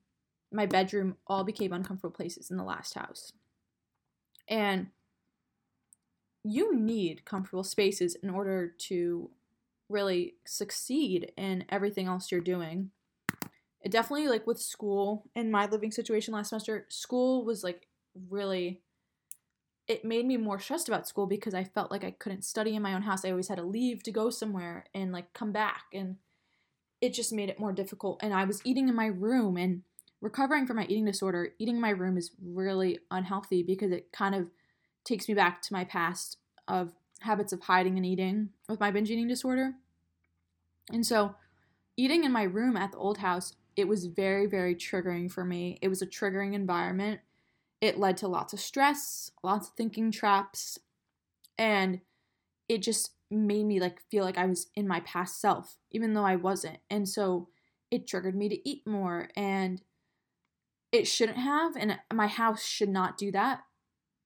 my 0.52 0.66
bedroom 0.66 1.16
all 1.26 1.42
became 1.42 1.72
uncomfortable 1.72 2.14
places 2.14 2.52
in 2.52 2.56
the 2.56 2.62
last 2.62 2.94
house. 2.94 3.32
And 4.46 4.90
you 6.44 6.74
need 6.74 7.24
comfortable 7.24 7.64
spaces 7.64 8.14
in 8.16 8.30
order 8.30 8.68
to 8.68 9.30
really 9.88 10.34
succeed 10.44 11.32
in 11.36 11.64
everything 11.68 12.06
else 12.06 12.30
you're 12.30 12.40
doing. 12.40 12.90
It 13.82 13.90
definitely 13.90 14.28
like 14.28 14.46
with 14.46 14.60
school 14.60 15.24
in 15.34 15.50
my 15.50 15.66
living 15.66 15.90
situation 15.90 16.34
last 16.34 16.50
semester, 16.50 16.86
school 16.88 17.44
was 17.44 17.64
like 17.64 17.86
really 18.28 18.80
it 19.88 20.04
made 20.04 20.24
me 20.24 20.36
more 20.36 20.60
stressed 20.60 20.86
about 20.86 21.08
school 21.08 21.26
because 21.26 21.52
I 21.52 21.64
felt 21.64 21.90
like 21.90 22.04
I 22.04 22.12
couldn't 22.12 22.44
study 22.44 22.76
in 22.76 22.82
my 22.82 22.94
own 22.94 23.02
house. 23.02 23.24
I 23.24 23.30
always 23.30 23.48
had 23.48 23.58
to 23.58 23.64
leave 23.64 24.04
to 24.04 24.12
go 24.12 24.30
somewhere 24.30 24.84
and 24.94 25.10
like 25.10 25.32
come 25.32 25.50
back 25.50 25.86
and 25.92 26.16
it 27.00 27.12
just 27.12 27.32
made 27.32 27.48
it 27.48 27.58
more 27.58 27.72
difficult 27.72 28.20
and 28.22 28.32
I 28.32 28.44
was 28.44 28.60
eating 28.64 28.88
in 28.88 28.94
my 28.94 29.06
room 29.06 29.56
and 29.56 29.82
recovering 30.20 30.66
from 30.66 30.76
my 30.76 30.84
eating 30.84 31.06
disorder, 31.06 31.54
eating 31.58 31.76
in 31.76 31.80
my 31.80 31.90
room 31.90 32.16
is 32.16 32.30
really 32.40 33.00
unhealthy 33.10 33.62
because 33.64 33.90
it 33.90 34.12
kind 34.12 34.34
of 34.34 34.50
takes 35.04 35.28
me 35.28 35.34
back 35.34 35.62
to 35.62 35.72
my 35.72 35.84
past 35.84 36.38
of 36.68 36.92
habits 37.20 37.52
of 37.52 37.62
hiding 37.62 37.96
and 37.96 38.06
eating 38.06 38.50
with 38.68 38.80
my 38.80 38.90
binge 38.90 39.10
eating 39.10 39.28
disorder. 39.28 39.74
And 40.92 41.04
so, 41.06 41.34
eating 41.96 42.24
in 42.24 42.32
my 42.32 42.42
room 42.42 42.76
at 42.76 42.92
the 42.92 42.98
old 42.98 43.18
house, 43.18 43.54
it 43.76 43.86
was 43.86 44.06
very, 44.06 44.46
very 44.46 44.74
triggering 44.74 45.30
for 45.30 45.44
me. 45.44 45.78
It 45.82 45.88
was 45.88 46.02
a 46.02 46.06
triggering 46.06 46.54
environment 46.54 47.20
it 47.80 47.98
led 47.98 48.16
to 48.18 48.28
lots 48.28 48.52
of 48.52 48.60
stress, 48.60 49.30
lots 49.42 49.68
of 49.68 49.74
thinking 49.74 50.10
traps, 50.10 50.78
and 51.56 52.00
it 52.68 52.82
just 52.82 53.12
made 53.30 53.64
me 53.64 53.80
like 53.80 54.00
feel 54.10 54.24
like 54.24 54.36
I 54.36 54.46
was 54.46 54.68
in 54.74 54.86
my 54.86 55.00
past 55.00 55.40
self, 55.40 55.78
even 55.90 56.12
though 56.12 56.24
I 56.24 56.36
wasn't. 56.36 56.78
And 56.90 57.08
so 57.08 57.48
it 57.90 58.06
triggered 58.06 58.34
me 58.34 58.48
to 58.48 58.68
eat 58.68 58.86
more 58.86 59.28
and 59.34 59.80
it 60.92 61.06
shouldn't 61.06 61.38
have 61.38 61.76
and 61.76 61.98
my 62.12 62.26
house 62.26 62.64
should 62.64 62.88
not 62.88 63.16
do 63.16 63.32
that. 63.32 63.60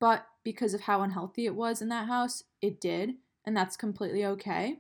But 0.00 0.26
because 0.44 0.74
of 0.74 0.82
how 0.82 1.00
unhealthy 1.00 1.46
it 1.46 1.54
was 1.54 1.82
in 1.82 1.88
that 1.88 2.06
house, 2.06 2.44
it 2.60 2.80
did, 2.80 3.14
and 3.44 3.56
that's 3.56 3.76
completely 3.76 4.24
okay. 4.24 4.78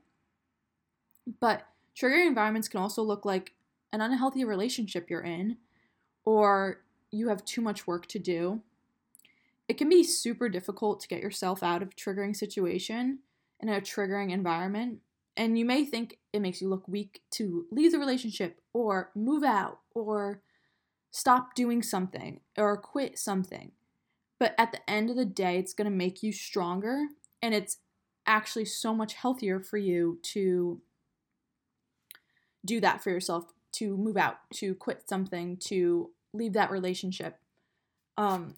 But 1.40 1.66
triggering 1.98 2.26
environments 2.26 2.68
can 2.68 2.80
also 2.80 3.02
look 3.02 3.24
like 3.24 3.54
an 3.92 4.00
unhealthy 4.00 4.44
relationship 4.44 5.08
you're 5.08 5.22
in 5.22 5.56
or 6.24 6.82
you 7.10 7.28
have 7.28 7.44
too 7.44 7.60
much 7.60 7.86
work 7.86 8.06
to 8.06 8.18
do. 8.18 8.60
It 9.68 9.78
can 9.78 9.88
be 9.88 10.04
super 10.04 10.48
difficult 10.48 11.00
to 11.00 11.08
get 11.08 11.22
yourself 11.22 11.62
out 11.62 11.82
of 11.82 11.88
a 11.88 11.92
triggering 11.92 12.36
situation 12.36 13.20
in 13.60 13.68
a 13.68 13.80
triggering 13.80 14.30
environment. 14.30 14.98
And 15.36 15.58
you 15.58 15.64
may 15.64 15.84
think 15.84 16.18
it 16.32 16.40
makes 16.40 16.60
you 16.60 16.68
look 16.68 16.86
weak 16.86 17.22
to 17.32 17.66
leave 17.70 17.92
the 17.92 17.98
relationship 17.98 18.60
or 18.72 19.10
move 19.14 19.42
out 19.42 19.78
or 19.94 20.42
stop 21.10 21.54
doing 21.54 21.82
something 21.82 22.40
or 22.58 22.76
quit 22.76 23.18
something. 23.18 23.72
But 24.38 24.54
at 24.58 24.72
the 24.72 24.90
end 24.90 25.10
of 25.10 25.16
the 25.16 25.24
day, 25.24 25.58
it's 25.58 25.74
going 25.74 25.90
to 25.90 25.96
make 25.96 26.22
you 26.22 26.32
stronger 26.32 27.06
and 27.40 27.54
it's 27.54 27.78
actually 28.26 28.64
so 28.64 28.94
much 28.94 29.14
healthier 29.14 29.60
for 29.60 29.76
you 29.76 30.18
to 30.22 30.80
do 32.64 32.80
that 32.80 33.02
for 33.02 33.10
yourself, 33.10 33.52
to 33.72 33.96
move 33.96 34.16
out, 34.16 34.38
to 34.54 34.74
quit 34.74 35.08
something, 35.08 35.56
to 35.58 36.10
leave 36.32 36.54
that 36.54 36.70
relationship. 36.70 37.38
Um, 38.16 38.54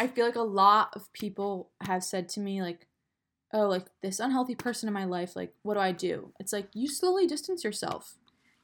I 0.00 0.06
feel 0.06 0.26
like 0.26 0.36
a 0.36 0.42
lot 0.42 0.90
of 0.94 1.12
people 1.12 1.70
have 1.82 2.04
said 2.04 2.28
to 2.30 2.40
me, 2.40 2.60
like, 2.62 2.86
oh, 3.52 3.68
like 3.68 3.86
this 4.02 4.20
unhealthy 4.20 4.54
person 4.54 4.88
in 4.88 4.92
my 4.92 5.04
life, 5.04 5.36
like, 5.36 5.54
what 5.62 5.74
do 5.74 5.80
I 5.80 5.92
do? 5.92 6.32
It's 6.40 6.52
like 6.52 6.68
you 6.74 6.88
slowly 6.88 7.26
distance 7.26 7.64
yourself. 7.64 8.16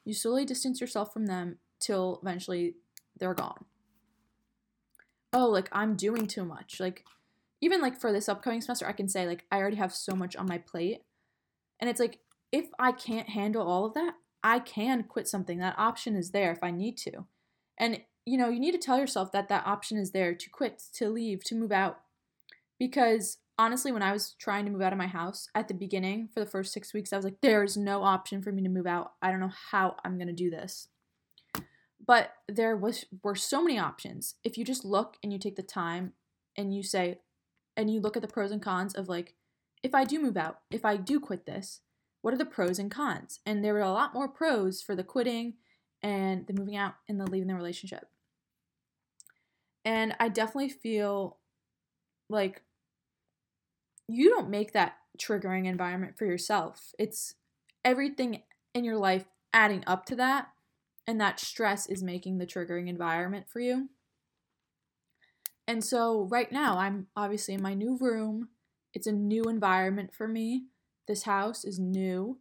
You 0.04 0.14
slowly 0.14 0.44
distance 0.44 0.80
yourself 0.80 1.12
from 1.12 1.26
them 1.26 1.58
till 1.78 2.18
eventually 2.22 2.74
they're 3.18 3.34
gone. 3.34 3.64
Oh, 5.32 5.46
like 5.46 5.68
I'm 5.72 5.96
doing 5.96 6.26
too 6.26 6.44
much. 6.44 6.78
Like, 6.80 7.04
even 7.60 7.80
like 7.80 8.00
for 8.00 8.12
this 8.12 8.28
upcoming 8.28 8.60
semester, 8.60 8.86
I 8.86 8.92
can 8.92 9.08
say, 9.08 9.26
like, 9.26 9.44
I 9.50 9.58
already 9.58 9.76
have 9.76 9.94
so 9.94 10.14
much 10.14 10.36
on 10.36 10.46
my 10.46 10.58
plate. 10.58 11.02
And 11.80 11.88
it's 11.88 12.00
like, 12.00 12.18
if 12.50 12.66
I 12.78 12.92
can't 12.92 13.30
handle 13.30 13.66
all 13.66 13.86
of 13.86 13.94
that, 13.94 14.14
I 14.44 14.58
can 14.58 15.04
quit 15.04 15.28
something. 15.28 15.58
That 15.58 15.78
option 15.78 16.16
is 16.16 16.32
there 16.32 16.52
if 16.52 16.62
I 16.62 16.70
need 16.70 16.96
to. 16.98 17.26
And 17.78 18.00
you 18.24 18.38
know, 18.38 18.48
you 18.48 18.60
need 18.60 18.72
to 18.72 18.78
tell 18.78 18.98
yourself 18.98 19.32
that 19.32 19.48
that 19.48 19.66
option 19.66 19.98
is 19.98 20.12
there 20.12 20.34
to 20.34 20.50
quit, 20.50 20.82
to 20.94 21.08
leave, 21.08 21.42
to 21.44 21.54
move 21.54 21.72
out. 21.72 22.00
Because 22.78 23.38
honestly, 23.58 23.92
when 23.92 24.02
I 24.02 24.12
was 24.12 24.34
trying 24.38 24.64
to 24.64 24.70
move 24.70 24.82
out 24.82 24.92
of 24.92 24.98
my 24.98 25.06
house 25.06 25.48
at 25.54 25.68
the 25.68 25.74
beginning 25.74 26.28
for 26.32 26.40
the 26.40 26.46
first 26.46 26.72
six 26.72 26.94
weeks, 26.94 27.12
I 27.12 27.16
was 27.16 27.24
like, 27.24 27.40
there's 27.42 27.76
no 27.76 28.02
option 28.02 28.42
for 28.42 28.52
me 28.52 28.62
to 28.62 28.68
move 28.68 28.86
out. 28.86 29.12
I 29.20 29.30
don't 29.30 29.40
know 29.40 29.52
how 29.70 29.96
I'm 30.04 30.18
going 30.18 30.28
to 30.28 30.32
do 30.32 30.50
this. 30.50 30.88
But 32.04 32.32
there 32.48 32.76
was 32.76 33.04
were 33.22 33.34
so 33.34 33.62
many 33.62 33.78
options. 33.78 34.34
If 34.42 34.58
you 34.58 34.64
just 34.64 34.84
look 34.84 35.16
and 35.22 35.32
you 35.32 35.38
take 35.38 35.56
the 35.56 35.62
time 35.62 36.12
and 36.56 36.74
you 36.74 36.82
say, 36.82 37.20
and 37.76 37.92
you 37.92 38.00
look 38.00 38.16
at 38.16 38.22
the 38.22 38.28
pros 38.28 38.50
and 38.50 38.60
cons 38.60 38.94
of 38.94 39.08
like, 39.08 39.34
if 39.82 39.94
I 39.94 40.04
do 40.04 40.20
move 40.20 40.36
out, 40.36 40.58
if 40.70 40.84
I 40.84 40.96
do 40.96 41.20
quit 41.20 41.46
this, 41.46 41.80
what 42.20 42.34
are 42.34 42.38
the 42.38 42.44
pros 42.44 42.78
and 42.78 42.90
cons? 42.90 43.40
And 43.46 43.64
there 43.64 43.74
were 43.74 43.80
a 43.80 43.92
lot 43.92 44.14
more 44.14 44.28
pros 44.28 44.82
for 44.82 44.94
the 44.94 45.04
quitting 45.04 45.54
and 46.02 46.46
the 46.46 46.52
moving 46.52 46.76
out 46.76 46.94
and 47.08 47.20
the 47.20 47.30
leaving 47.30 47.48
the 47.48 47.54
relationship. 47.54 48.08
And 49.84 50.14
I 50.20 50.28
definitely 50.28 50.68
feel 50.68 51.38
like 52.28 52.62
you 54.08 54.30
don't 54.30 54.50
make 54.50 54.72
that 54.72 54.96
triggering 55.18 55.66
environment 55.66 56.16
for 56.16 56.24
yourself. 56.24 56.92
It's 56.98 57.34
everything 57.84 58.42
in 58.74 58.84
your 58.84 58.96
life 58.96 59.26
adding 59.52 59.82
up 59.86 60.06
to 60.06 60.16
that, 60.16 60.48
and 61.06 61.20
that 61.20 61.40
stress 61.40 61.86
is 61.86 62.02
making 62.02 62.38
the 62.38 62.46
triggering 62.46 62.88
environment 62.88 63.46
for 63.48 63.60
you. 63.60 63.88
And 65.66 65.84
so, 65.84 66.28
right 66.30 66.50
now, 66.50 66.78
I'm 66.78 67.06
obviously 67.16 67.54
in 67.54 67.62
my 67.62 67.74
new 67.74 67.96
room. 68.00 68.48
It's 68.94 69.06
a 69.06 69.12
new 69.12 69.44
environment 69.44 70.12
for 70.14 70.28
me. 70.28 70.64
This 71.06 71.22
house 71.22 71.64
is 71.64 71.78
new, 71.78 72.38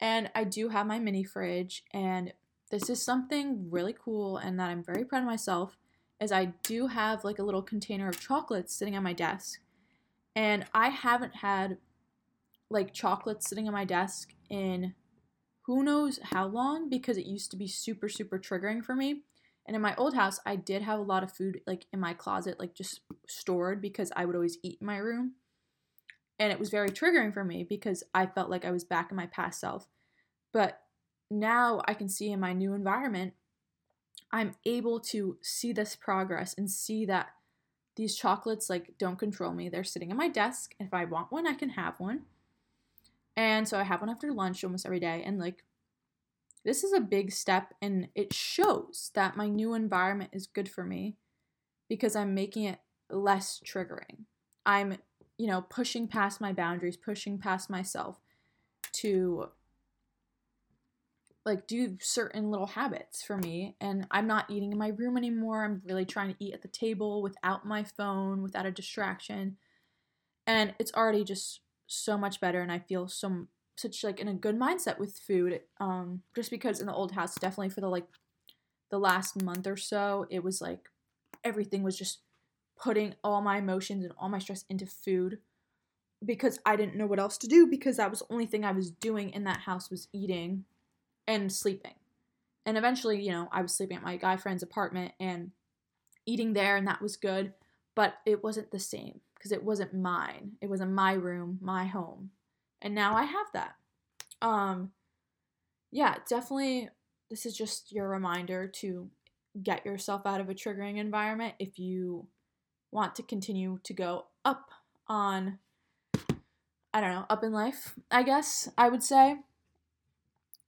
and 0.00 0.30
I 0.34 0.44
do 0.44 0.68
have 0.68 0.86
my 0.86 0.98
mini 0.98 1.24
fridge, 1.24 1.84
and 1.92 2.32
this 2.70 2.90
is 2.90 3.02
something 3.02 3.70
really 3.70 3.94
cool 3.98 4.38
and 4.38 4.58
that 4.58 4.70
I'm 4.70 4.82
very 4.82 5.04
proud 5.04 5.20
of 5.20 5.26
myself 5.26 5.76
is 6.20 6.32
I 6.32 6.46
do 6.62 6.88
have 6.88 7.24
like 7.24 7.38
a 7.38 7.42
little 7.42 7.62
container 7.62 8.08
of 8.08 8.20
chocolates 8.20 8.74
sitting 8.74 8.96
on 8.96 9.02
my 9.02 9.12
desk. 9.12 9.60
And 10.34 10.66
I 10.74 10.88
haven't 10.88 11.36
had 11.36 11.78
like 12.68 12.92
chocolates 12.92 13.48
sitting 13.48 13.68
on 13.68 13.72
my 13.72 13.84
desk 13.84 14.34
in 14.50 14.94
who 15.66 15.82
knows 15.82 16.20
how 16.22 16.46
long 16.46 16.88
because 16.88 17.18
it 17.18 17.26
used 17.26 17.50
to 17.50 17.56
be 17.56 17.68
super 17.68 18.08
super 18.08 18.38
triggering 18.38 18.84
for 18.84 18.94
me. 18.94 19.22
And 19.66 19.74
in 19.74 19.82
my 19.82 19.96
old 19.96 20.14
house, 20.14 20.38
I 20.46 20.54
did 20.54 20.82
have 20.82 21.00
a 21.00 21.02
lot 21.02 21.24
of 21.24 21.32
food 21.32 21.60
like 21.66 21.86
in 21.92 21.98
my 21.98 22.14
closet 22.14 22.60
like 22.60 22.74
just 22.74 23.00
stored 23.26 23.82
because 23.82 24.12
I 24.14 24.24
would 24.24 24.36
always 24.36 24.58
eat 24.62 24.78
in 24.80 24.86
my 24.86 24.98
room. 24.98 25.34
And 26.38 26.52
it 26.52 26.60
was 26.60 26.70
very 26.70 26.90
triggering 26.90 27.34
for 27.34 27.44
me 27.44 27.64
because 27.64 28.04
I 28.14 28.26
felt 28.26 28.50
like 28.50 28.64
I 28.64 28.70
was 28.70 28.84
back 28.84 29.10
in 29.10 29.16
my 29.16 29.26
past 29.26 29.60
self. 29.60 29.88
But 30.52 30.80
now 31.30 31.82
I 31.88 31.94
can 31.94 32.08
see 32.08 32.30
in 32.30 32.40
my 32.40 32.52
new 32.52 32.74
environment, 32.74 33.34
I'm 34.30 34.54
able 34.64 35.00
to 35.00 35.38
see 35.42 35.72
this 35.72 35.96
progress 35.96 36.54
and 36.56 36.70
see 36.70 37.06
that 37.06 37.30
these 37.96 38.14
chocolates 38.14 38.68
like 38.68 38.94
don't 38.98 39.18
control 39.18 39.52
me. 39.52 39.68
They're 39.68 39.82
sitting 39.82 40.10
on 40.10 40.16
my 40.16 40.28
desk. 40.28 40.74
If 40.78 40.92
I 40.92 41.06
want 41.06 41.32
one, 41.32 41.46
I 41.46 41.54
can 41.54 41.70
have 41.70 41.98
one. 41.98 42.22
And 43.36 43.68
so 43.68 43.78
I 43.78 43.82
have 43.82 44.00
one 44.00 44.10
after 44.10 44.32
lunch 44.32 44.64
almost 44.64 44.86
every 44.86 45.00
day. 45.00 45.22
And 45.24 45.38
like, 45.38 45.64
this 46.64 46.82
is 46.82 46.92
a 46.92 47.00
big 47.00 47.30
step, 47.30 47.74
and 47.80 48.08
it 48.16 48.34
shows 48.34 49.12
that 49.14 49.36
my 49.36 49.48
new 49.48 49.74
environment 49.74 50.30
is 50.32 50.48
good 50.48 50.68
for 50.68 50.82
me 50.82 51.16
because 51.88 52.16
I'm 52.16 52.34
making 52.34 52.64
it 52.64 52.80
less 53.08 53.60
triggering. 53.64 54.24
I'm, 54.64 54.98
you 55.38 55.46
know, 55.46 55.62
pushing 55.62 56.08
past 56.08 56.40
my 56.40 56.52
boundaries, 56.52 56.96
pushing 56.96 57.38
past 57.38 57.70
myself 57.70 58.18
to 58.94 59.50
like 61.44 61.68
do 61.68 61.96
certain 62.00 62.50
little 62.50 62.66
habits 62.66 63.22
for 63.22 63.38
me 63.38 63.76
and 63.80 64.06
i'm 64.10 64.26
not 64.26 64.50
eating 64.50 64.72
in 64.72 64.78
my 64.78 64.88
room 64.88 65.16
anymore 65.16 65.64
i'm 65.64 65.80
really 65.86 66.04
trying 66.04 66.28
to 66.28 66.44
eat 66.44 66.52
at 66.52 66.60
the 66.60 66.68
table 66.68 67.22
without 67.22 67.64
my 67.64 67.84
phone 67.84 68.42
without 68.42 68.66
a 68.66 68.70
distraction 68.70 69.56
and 70.46 70.74
it's 70.78 70.92
already 70.92 71.22
just 71.22 71.60
so 71.86 72.16
much 72.16 72.40
better 72.40 72.60
and 72.60 72.72
i 72.72 72.78
feel 72.78 73.08
so 73.08 73.46
such 73.76 74.02
like 74.02 74.20
in 74.20 74.28
a 74.28 74.34
good 74.34 74.58
mindset 74.58 74.98
with 74.98 75.18
food 75.18 75.60
um 75.80 76.22
just 76.34 76.50
because 76.50 76.80
in 76.80 76.86
the 76.86 76.94
old 76.94 77.12
house 77.12 77.34
definitely 77.36 77.68
for 77.68 77.80
the 77.80 77.88
like 77.88 78.06
the 78.90 78.98
last 78.98 79.42
month 79.42 79.66
or 79.66 79.76
so 79.76 80.26
it 80.30 80.42
was 80.42 80.60
like 80.60 80.88
everything 81.44 81.82
was 81.82 81.98
just 81.98 82.20
putting 82.78 83.14
all 83.24 83.40
my 83.40 83.58
emotions 83.58 84.04
and 84.04 84.14
all 84.18 84.28
my 84.28 84.38
stress 84.38 84.64
into 84.68 84.86
food 84.86 85.38
because 86.24 86.58
i 86.64 86.76
didn't 86.76 86.96
know 86.96 87.06
what 87.06 87.18
else 87.18 87.36
to 87.38 87.46
do 87.46 87.66
because 87.66 87.96
that 87.98 88.10
was 88.10 88.20
the 88.20 88.32
only 88.32 88.46
thing 88.46 88.64
i 88.64 88.72
was 88.72 88.90
doing 88.90 89.30
in 89.30 89.44
that 89.44 89.60
house 89.60 89.90
was 89.90 90.08
eating 90.12 90.64
and 91.26 91.52
sleeping. 91.52 91.94
And 92.64 92.76
eventually, 92.76 93.22
you 93.22 93.30
know, 93.30 93.48
I 93.52 93.62
was 93.62 93.74
sleeping 93.74 93.96
at 93.96 94.02
my 94.02 94.16
guy 94.16 94.36
friend's 94.36 94.62
apartment 94.62 95.12
and 95.20 95.52
eating 96.24 96.52
there, 96.52 96.76
and 96.76 96.86
that 96.86 97.02
was 97.02 97.16
good, 97.16 97.52
but 97.94 98.14
it 98.26 98.42
wasn't 98.42 98.70
the 98.70 98.80
same 98.80 99.20
because 99.46 99.56
it 99.56 99.64
wasn't 99.64 99.94
mine. 99.94 100.52
It 100.60 100.68
wasn't 100.68 100.90
my 100.90 101.12
room, 101.12 101.58
my 101.62 101.84
home. 101.84 102.30
And 102.82 102.96
now 102.96 103.14
I 103.14 103.22
have 103.22 103.46
that. 103.52 103.74
Um, 104.42 104.90
yeah, 105.92 106.16
definitely, 106.28 106.88
this 107.30 107.46
is 107.46 107.56
just 107.56 107.92
your 107.92 108.08
reminder 108.08 108.66
to 108.80 109.08
get 109.62 109.86
yourself 109.86 110.22
out 110.26 110.40
of 110.40 110.48
a 110.48 110.54
triggering 110.54 110.98
environment 110.98 111.54
if 111.60 111.78
you 111.78 112.26
want 112.90 113.14
to 113.14 113.22
continue 113.22 113.78
to 113.84 113.94
go 113.94 114.26
up 114.44 114.70
on 115.06 115.60
I 116.92 117.00
don't 117.00 117.10
know, 117.10 117.26
up 117.28 117.44
in 117.44 117.52
life, 117.52 117.94
I 118.10 118.22
guess 118.22 118.70
I 118.76 118.88
would 118.88 119.02
say. 119.02 119.36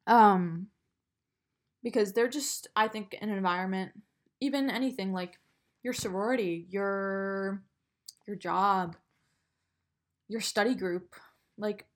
Um, 0.07 0.69
because 1.83 2.13
they're 2.13 2.29
just, 2.29 2.69
I 2.77 2.87
think, 2.87 3.17
an 3.21 3.31
environment, 3.31 3.93
even 4.41 4.71
anything 4.71 5.13
like 5.13 5.39
your 5.83 5.95
sorority, 5.95 6.67
your 6.69 7.63
your 8.29 8.37
job, 8.37 8.95
your 10.29 10.41
study 10.41 10.75
group, 10.75 11.17
like 11.57 11.87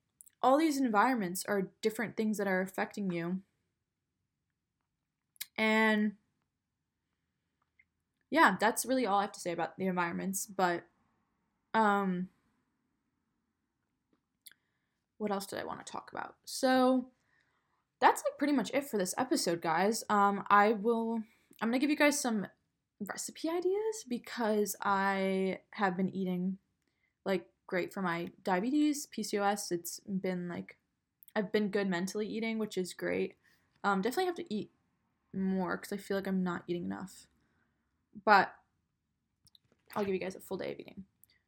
all 0.41 0.57
these 0.57 0.77
environments 0.77 1.45
are 1.45 1.69
different 1.81 2.17
things 2.17 2.37
that 2.37 2.47
are 2.47 2.61
affecting 2.61 3.11
you. 3.11 3.39
And 5.57 6.13
yeah, 8.31 8.57
that's 8.59 8.85
really 8.85 9.05
all 9.05 9.19
I 9.19 9.21
have 9.21 9.31
to 9.33 9.39
say 9.39 9.51
about 9.51 9.77
the 9.77 9.85
environments, 9.85 10.47
but 10.47 10.83
um 11.73 12.27
what 15.19 15.31
else 15.31 15.45
did 15.45 15.59
I 15.59 15.63
want 15.63 15.85
to 15.85 15.89
talk 15.89 16.11
about? 16.11 16.35
So 16.43 17.05
that's 18.01 18.23
like 18.25 18.37
pretty 18.37 18.53
much 18.53 18.71
it 18.73 18.89
for 18.89 18.97
this 18.97 19.13
episode, 19.17 19.61
guys. 19.61 20.03
Um 20.09 20.43
I 20.49 20.73
will 20.73 21.21
I'm 21.61 21.69
going 21.69 21.79
to 21.79 21.83
give 21.83 21.91
you 21.91 21.95
guys 21.95 22.19
some 22.19 22.47
recipe 23.09 23.49
ideas 23.49 24.05
because 24.07 24.75
I 24.81 25.59
have 25.71 25.97
been 25.97 26.13
eating 26.15 26.57
like 27.25 27.45
great 27.67 27.93
for 27.93 28.01
my 28.01 28.29
diabetes, 28.43 29.07
PCOS. 29.15 29.71
It's 29.71 29.99
been 30.01 30.47
like 30.47 30.77
I've 31.35 31.51
been 31.51 31.69
good 31.69 31.89
mentally 31.89 32.27
eating, 32.27 32.59
which 32.59 32.77
is 32.77 32.93
great. 32.93 33.35
Um, 33.83 34.01
definitely 34.01 34.25
have 34.25 34.35
to 34.35 34.53
eat 34.53 34.71
more 35.33 35.77
because 35.77 35.91
I 35.91 35.97
feel 35.97 36.17
like 36.17 36.27
I'm 36.27 36.43
not 36.43 36.63
eating 36.67 36.85
enough. 36.85 37.27
But 38.25 38.53
I'll 39.95 40.05
give 40.05 40.13
you 40.13 40.19
guys 40.19 40.35
a 40.35 40.39
full 40.39 40.57
day 40.57 40.71
of 40.71 40.79
eating. 40.79 41.05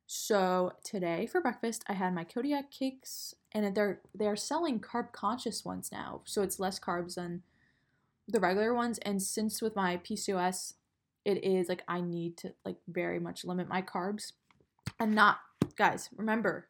So 0.07 0.73
today 0.83 1.25
for 1.25 1.41
breakfast, 1.41 1.83
I 1.87 1.93
had 1.93 2.13
my 2.13 2.23
Kodiak 2.23 2.69
cakes, 2.71 3.33
and 3.51 3.75
they're 3.75 4.01
they're 4.13 4.35
selling 4.35 4.79
carb 4.79 5.11
conscious 5.11 5.65
ones 5.65 5.89
now, 5.91 6.21
so 6.25 6.43
it's 6.43 6.59
less 6.59 6.79
carbs 6.79 7.15
than 7.15 7.41
the 8.27 8.39
regular 8.39 8.73
ones. 8.73 8.99
And 8.99 9.21
since 9.21 9.61
with 9.61 9.75
my 9.75 9.97
PCOS, 9.97 10.73
it 11.25 11.43
is 11.43 11.67
like 11.67 11.83
I 11.87 12.01
need 12.01 12.37
to 12.37 12.53
like 12.63 12.77
very 12.87 13.19
much 13.19 13.43
limit 13.43 13.67
my 13.67 13.81
carbs 13.81 14.33
and 14.99 15.13
not 15.13 15.39
guys, 15.75 16.09
remember 16.15 16.67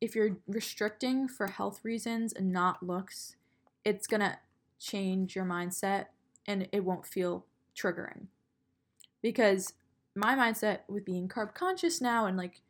if 0.00 0.14
you're 0.14 0.36
restricting 0.46 1.28
for 1.28 1.48
health 1.48 1.80
reasons 1.82 2.32
and 2.32 2.52
not 2.52 2.82
looks, 2.82 3.36
it's 3.84 4.06
going 4.06 4.20
to 4.20 4.38
change 4.78 5.34
your 5.34 5.44
mindset 5.44 6.06
and 6.46 6.68
it 6.72 6.84
won't 6.84 7.06
feel 7.06 7.46
triggering. 7.76 8.26
Because 9.22 9.72
my 10.14 10.34
mindset 10.36 10.80
with 10.88 11.04
being 11.04 11.28
carb 11.28 11.54
conscious 11.54 12.00
now 12.00 12.26
and 12.26 12.36
like 12.36 12.60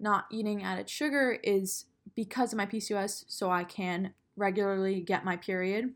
not 0.00 0.26
eating 0.30 0.62
added 0.62 0.88
sugar 0.88 1.38
is 1.42 1.86
because 2.16 2.52
of 2.52 2.56
my 2.56 2.66
PCOS 2.66 3.24
so 3.28 3.50
I 3.50 3.64
can 3.64 4.14
regularly 4.36 5.00
get 5.00 5.24
my 5.24 5.36
period. 5.36 5.92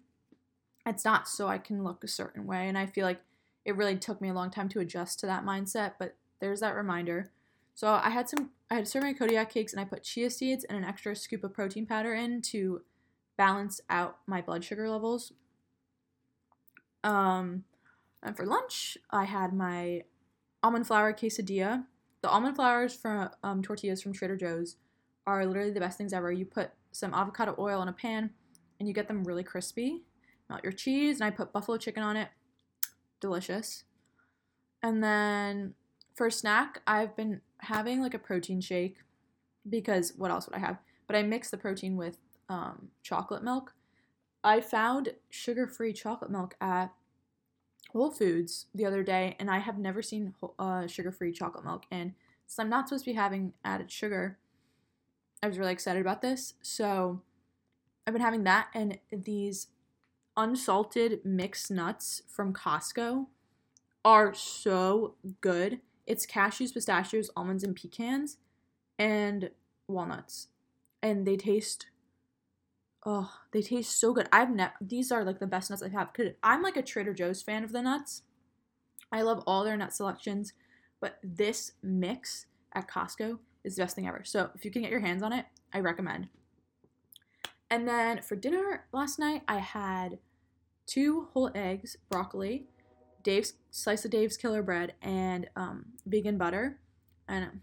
It's 0.84 1.04
not 1.04 1.26
so 1.26 1.48
I 1.48 1.58
can 1.58 1.82
look 1.82 2.04
a 2.04 2.08
certain 2.08 2.46
way 2.46 2.68
and 2.68 2.76
I 2.76 2.86
feel 2.86 3.04
like 3.06 3.20
it 3.66 3.76
really 3.76 3.96
took 3.96 4.20
me 4.20 4.28
a 4.28 4.32
long 4.32 4.48
time 4.48 4.68
to 4.70 4.80
adjust 4.80 5.18
to 5.20 5.26
that 5.26 5.44
mindset, 5.44 5.94
but 5.98 6.14
there's 6.38 6.60
that 6.60 6.76
reminder. 6.76 7.32
So 7.74 7.88
I 7.88 8.10
had 8.10 8.28
some, 8.28 8.50
I 8.70 8.76
had 8.76 8.86
serving 8.86 9.16
Kodiak 9.16 9.50
cakes 9.52 9.72
and 9.72 9.80
I 9.80 9.84
put 9.84 10.04
chia 10.04 10.30
seeds 10.30 10.64
and 10.64 10.78
an 10.78 10.84
extra 10.84 11.16
scoop 11.16 11.42
of 11.42 11.52
protein 11.52 11.84
powder 11.84 12.14
in 12.14 12.40
to 12.42 12.82
balance 13.36 13.80
out 13.90 14.18
my 14.26 14.40
blood 14.40 14.64
sugar 14.64 14.88
levels. 14.88 15.32
Um, 17.02 17.64
and 18.22 18.36
for 18.36 18.46
lunch, 18.46 18.96
I 19.10 19.24
had 19.24 19.52
my 19.52 20.04
almond 20.62 20.86
flour 20.86 21.12
quesadilla. 21.12 21.84
The 22.22 22.30
almond 22.30 22.54
flours 22.54 22.94
from 22.94 23.30
um, 23.42 23.62
tortillas 23.62 24.00
from 24.00 24.12
Trader 24.12 24.36
Joe's 24.36 24.76
are 25.26 25.44
literally 25.44 25.72
the 25.72 25.80
best 25.80 25.98
things 25.98 26.12
ever. 26.12 26.30
You 26.30 26.46
put 26.46 26.70
some 26.92 27.12
avocado 27.12 27.56
oil 27.58 27.82
in 27.82 27.88
a 27.88 27.92
pan 27.92 28.30
and 28.78 28.86
you 28.86 28.94
get 28.94 29.08
them 29.08 29.24
really 29.24 29.42
crispy. 29.42 30.04
Melt 30.48 30.62
your 30.62 30.72
cheese, 30.72 31.20
and 31.20 31.24
I 31.26 31.30
put 31.30 31.52
buffalo 31.52 31.76
chicken 31.76 32.04
on 32.04 32.16
it 32.16 32.28
delicious. 33.20 33.84
And 34.82 35.02
then 35.02 35.74
for 36.14 36.30
snack, 36.30 36.82
I've 36.86 37.16
been 37.16 37.40
having 37.58 38.00
like 38.00 38.14
a 38.14 38.18
protein 38.18 38.60
shake 38.60 38.98
because 39.68 40.12
what 40.16 40.30
else 40.30 40.46
would 40.46 40.56
I 40.56 40.60
have? 40.60 40.78
But 41.06 41.16
I 41.16 41.22
mix 41.22 41.50
the 41.50 41.56
protein 41.56 41.96
with 41.96 42.18
um, 42.48 42.88
chocolate 43.02 43.42
milk. 43.42 43.74
I 44.42 44.60
found 44.60 45.14
sugar 45.28 45.66
free 45.66 45.92
chocolate 45.92 46.30
milk 46.30 46.54
at 46.60 46.92
Whole 47.92 48.10
Foods 48.10 48.66
the 48.74 48.86
other 48.86 49.02
day, 49.02 49.36
and 49.38 49.50
I 49.50 49.58
have 49.58 49.78
never 49.78 50.02
seen 50.02 50.34
uh, 50.58 50.86
sugar 50.86 51.10
free 51.10 51.32
chocolate 51.32 51.64
milk. 51.64 51.84
And 51.90 52.14
since 52.46 52.58
I'm 52.58 52.68
not 52.68 52.88
supposed 52.88 53.04
to 53.04 53.10
be 53.10 53.16
having 53.16 53.54
added 53.64 53.90
sugar, 53.90 54.38
I 55.42 55.48
was 55.48 55.58
really 55.58 55.72
excited 55.72 56.00
about 56.00 56.22
this. 56.22 56.54
So 56.62 57.22
I've 58.06 58.12
been 58.12 58.22
having 58.22 58.44
that 58.44 58.68
and 58.74 58.98
these 59.10 59.68
unsalted 60.36 61.20
mixed 61.24 61.70
nuts 61.70 62.22
from 62.28 62.52
Costco 62.52 63.26
are 64.04 64.34
so 64.34 65.14
good. 65.40 65.80
It's 66.06 66.26
cashews, 66.26 66.72
pistachios, 66.72 67.30
almonds, 67.36 67.64
and 67.64 67.74
pecans, 67.74 68.38
and 68.98 69.50
walnuts, 69.88 70.48
and 71.02 71.26
they 71.26 71.36
taste. 71.36 71.86
Oh, 73.04 73.32
they 73.52 73.62
taste 73.62 73.98
so 73.98 74.12
good. 74.12 74.28
I've 74.32 74.50
never. 74.50 74.72
These 74.80 75.10
are 75.10 75.24
like 75.24 75.38
the 75.38 75.46
best 75.46 75.70
nuts 75.70 75.82
I've 75.82 75.92
had. 75.92 76.12
Cause 76.14 76.28
I'm 76.42 76.62
like 76.62 76.76
a 76.76 76.82
Trader 76.82 77.14
Joe's 77.14 77.42
fan 77.42 77.64
of 77.64 77.72
the 77.72 77.82
nuts. 77.82 78.22
I 79.10 79.22
love 79.22 79.42
all 79.46 79.64
their 79.64 79.76
nut 79.76 79.92
selections, 79.94 80.52
but 81.00 81.18
this 81.22 81.72
mix 81.82 82.46
at 82.72 82.88
Costco 82.88 83.38
is 83.64 83.76
the 83.76 83.82
best 83.82 83.96
thing 83.96 84.06
ever. 84.06 84.22
So 84.24 84.50
if 84.54 84.64
you 84.64 84.70
can 84.70 84.82
get 84.82 84.90
your 84.90 85.00
hands 85.00 85.22
on 85.22 85.32
it, 85.32 85.46
I 85.72 85.80
recommend. 85.80 86.28
And 87.70 87.88
then 87.88 88.22
for 88.22 88.36
dinner 88.36 88.86
last 88.92 89.18
night, 89.18 89.42
I 89.48 89.58
had 89.58 90.18
two 90.86 91.28
whole 91.32 91.50
eggs, 91.54 91.96
broccoli, 92.08 92.66
Dave's 93.22 93.54
slice 93.70 94.04
of 94.04 94.10
Dave's 94.10 94.36
Killer 94.36 94.62
Bread, 94.62 94.94
and 95.02 95.48
um, 95.56 95.86
vegan 96.06 96.38
butter, 96.38 96.78
and 97.28 97.60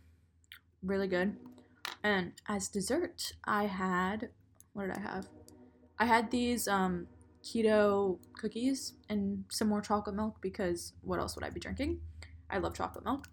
really 0.81 1.07
good. 1.07 1.37
And 2.03 2.33
as 2.47 2.67
dessert, 2.67 3.33
I 3.45 3.65
had 3.65 4.29
what 4.73 4.87
did 4.87 4.97
I 4.97 4.99
have? 4.99 5.27
I 5.99 6.05
had 6.05 6.31
these 6.31 6.67
um, 6.67 7.07
keto 7.43 8.19
cookies 8.37 8.93
and 9.09 9.45
some 9.49 9.67
more 9.67 9.81
chocolate 9.81 10.15
milk 10.15 10.37
because 10.41 10.93
what 11.01 11.19
else 11.19 11.35
would 11.35 11.45
I 11.45 11.49
be 11.49 11.59
drinking? 11.59 11.99
I 12.49 12.57
love 12.57 12.73
chocolate 12.75 13.05
milk. 13.05 13.27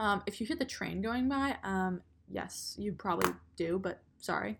Um, 0.00 0.22
if 0.26 0.40
you 0.40 0.46
hear 0.46 0.56
the 0.56 0.64
train 0.64 1.00
going 1.00 1.28
by, 1.28 1.56
um, 1.62 2.02
yes, 2.28 2.74
you 2.78 2.92
probably 2.92 3.32
do, 3.56 3.78
but 3.78 4.02
sorry. 4.18 4.58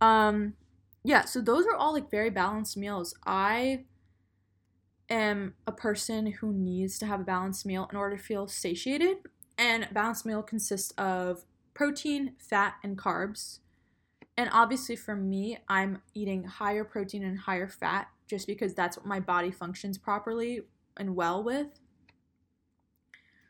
Um, 0.00 0.54
yeah, 1.04 1.26
so 1.26 1.40
those 1.42 1.66
are 1.66 1.74
all 1.74 1.92
like 1.92 2.10
very 2.10 2.30
balanced 2.30 2.76
meals. 2.78 3.14
I 3.26 3.84
am 5.10 5.54
a 5.66 5.72
person 5.72 6.26
who 6.26 6.52
needs 6.52 6.98
to 6.98 7.06
have 7.06 7.20
a 7.20 7.24
balanced 7.24 7.66
meal 7.66 7.86
in 7.90 7.96
order 7.96 8.16
to 8.16 8.22
feel 8.22 8.48
satiated. 8.48 9.18
And 9.58 9.86
balanced 9.92 10.24
meal 10.24 10.42
consists 10.42 10.92
of 10.92 11.44
protein, 11.74 12.32
fat, 12.38 12.76
and 12.82 12.96
carbs. 12.96 13.58
And 14.36 14.48
obviously, 14.52 14.96
for 14.96 15.14
me, 15.14 15.58
I'm 15.68 16.00
eating 16.14 16.44
higher 16.44 16.84
protein 16.84 17.22
and 17.22 17.38
higher 17.38 17.68
fat 17.68 18.08
just 18.26 18.46
because 18.46 18.74
that's 18.74 18.96
what 18.96 19.06
my 19.06 19.20
body 19.20 19.50
functions 19.50 19.98
properly 19.98 20.62
and 20.96 21.14
well 21.14 21.42
with. 21.44 21.68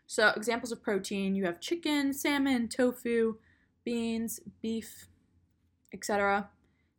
So, 0.06 0.32
examples 0.36 0.72
of 0.72 0.82
protein 0.82 1.34
you 1.36 1.46
have 1.46 1.60
chicken, 1.60 2.12
salmon, 2.12 2.68
tofu, 2.68 3.36
beans, 3.84 4.40
beef, 4.60 5.06
etc. 5.92 6.50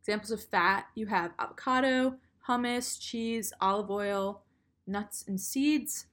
Examples 0.06 0.30
of 0.30 0.44
fat 0.44 0.86
you 0.94 1.06
have 1.06 1.32
avocado, 1.36 2.14
hummus, 2.48 2.96
cheese, 3.00 3.52
olive 3.60 3.90
oil, 3.90 4.44
nuts, 4.86 5.24
and 5.26 5.40
seeds. 5.40 6.06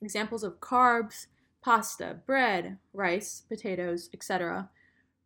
Examples 0.00 0.42
of 0.42 0.58
carbs 0.58 1.26
pasta, 1.62 2.16
bread, 2.24 2.78
rice, 2.94 3.42
potatoes, 3.46 4.08
etc. 4.14 4.70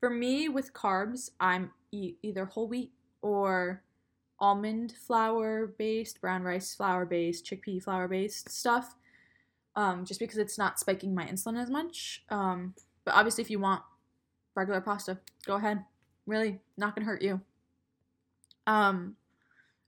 For 0.01 0.11
me, 0.11 0.49
with 0.49 0.73
carbs, 0.73 1.31
I'm 1.39 1.71
either 1.93 2.47
whole 2.47 2.67
wheat 2.67 2.91
or 3.23 3.85
almond 4.41 4.91
flour 4.91 5.69
based, 5.79 6.21
brown 6.21 6.43
rice 6.43 6.75
flour 6.75 7.07
based, 7.07 7.47
chickpea 7.47 7.81
flour 7.81 8.09
based 8.09 8.49
stuff, 8.51 8.97
um, 9.77 10.05
just 10.05 10.19
because 10.19 10.39
it's 10.39 10.59
not 10.59 10.81
spiking 10.81 11.15
my 11.15 11.27
insulin 11.27 11.63
as 11.63 11.71
much. 11.71 12.25
Um, 12.29 12.75
but 13.05 13.15
obviously, 13.15 13.43
if 13.43 13.51
you 13.51 13.61
want 13.61 13.83
regular 14.57 14.81
pasta, 14.81 15.21
go 15.47 15.55
ahead. 15.55 15.85
Really, 16.27 16.59
not 16.77 16.97
gonna 16.97 17.07
hurt 17.07 17.23
you. 17.23 17.41
Um, 18.67 19.17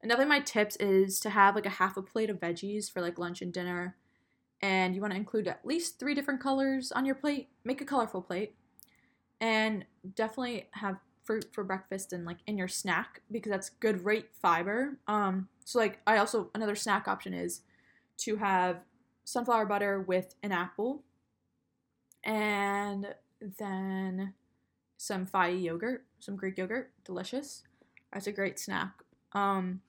another 0.02 0.22
of 0.22 0.28
my 0.28 0.40
tips 0.40 0.76
is 0.76 1.20
to 1.20 1.30
have 1.30 1.54
like 1.54 1.66
a 1.66 1.70
half 1.70 1.96
a 1.96 2.02
plate 2.02 2.30
of 2.30 2.40
veggies 2.40 2.90
for 2.90 3.00
like 3.00 3.18
lunch 3.18 3.42
and 3.42 3.52
dinner. 3.52 3.96
And 4.62 4.94
you 4.94 5.00
want 5.00 5.12
to 5.12 5.18
include 5.18 5.48
at 5.48 5.66
least 5.66 5.98
three 5.98 6.14
different 6.14 6.40
colors 6.40 6.90
on 6.92 7.04
your 7.04 7.14
plate. 7.14 7.48
Make 7.64 7.80
a 7.80 7.84
colorful 7.84 8.22
plate. 8.22 8.54
And 9.40 9.84
definitely 10.14 10.68
have 10.72 10.96
fruit 11.24 11.46
for 11.52 11.64
breakfast 11.64 12.12
and 12.12 12.24
like 12.24 12.38
in 12.46 12.56
your 12.56 12.68
snack 12.68 13.20
because 13.30 13.50
that's 13.50 13.68
good 13.68 14.04
rate 14.04 14.28
fiber. 14.40 14.98
Um, 15.08 15.48
so 15.64 15.78
like 15.78 15.98
I 16.06 16.18
also 16.18 16.50
another 16.54 16.76
snack 16.76 17.08
option 17.08 17.34
is 17.34 17.62
to 18.18 18.36
have 18.36 18.78
sunflower 19.24 19.66
butter 19.66 20.00
with 20.00 20.36
an 20.42 20.52
apple 20.52 21.02
and 22.22 23.14
then 23.58 24.34
some 24.96 25.26
Fage 25.26 25.62
yogurt, 25.62 26.06
some 26.20 26.36
Greek 26.36 26.58
yogurt, 26.58 26.92
delicious. 27.04 27.62
That's 28.12 28.26
a 28.26 28.32
great 28.32 28.58
snack 28.58 28.92
Um, 29.32 29.82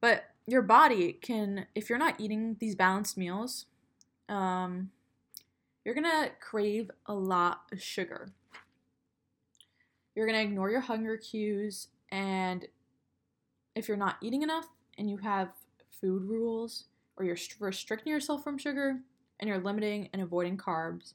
but 0.00 0.24
your 0.46 0.62
body 0.62 1.12
can, 1.12 1.66
if 1.74 1.88
you're 1.88 1.98
not 1.98 2.20
eating 2.20 2.56
these 2.58 2.74
balanced 2.74 3.16
meals, 3.16 3.66
um, 4.28 4.90
you're 5.84 5.94
gonna 5.94 6.30
crave 6.40 6.90
a 7.06 7.14
lot 7.14 7.62
of 7.72 7.82
sugar. 7.82 8.30
You're 10.14 10.26
gonna 10.26 10.42
ignore 10.42 10.70
your 10.70 10.80
hunger 10.80 11.16
cues, 11.16 11.88
and 12.10 12.66
if 13.74 13.88
you're 13.88 13.96
not 13.96 14.16
eating 14.20 14.42
enough 14.42 14.68
and 14.98 15.08
you 15.08 15.18
have 15.18 15.50
food 16.00 16.22
rules, 16.24 16.84
or 17.16 17.24
you're 17.24 17.38
restricting 17.58 18.12
yourself 18.12 18.42
from 18.42 18.58
sugar, 18.58 19.00
and 19.38 19.48
you're 19.48 19.58
limiting 19.58 20.08
and 20.12 20.20
avoiding 20.22 20.56
carbs, 20.56 21.14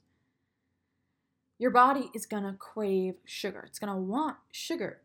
your 1.58 1.70
body 1.70 2.10
is 2.14 2.26
gonna 2.26 2.54
crave 2.58 3.14
sugar. 3.24 3.64
It's 3.66 3.78
gonna 3.78 3.98
want 3.98 4.36
sugar 4.50 5.02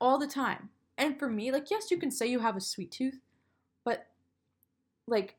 all 0.00 0.18
the 0.18 0.26
time. 0.26 0.70
And 0.96 1.18
for 1.18 1.28
me, 1.28 1.50
like, 1.50 1.70
yes, 1.70 1.90
you 1.90 1.96
can 1.98 2.10
say 2.10 2.26
you 2.26 2.40
have 2.40 2.56
a 2.56 2.60
sweet 2.60 2.90
tooth, 2.90 3.18
but 3.84 4.06
like, 5.06 5.36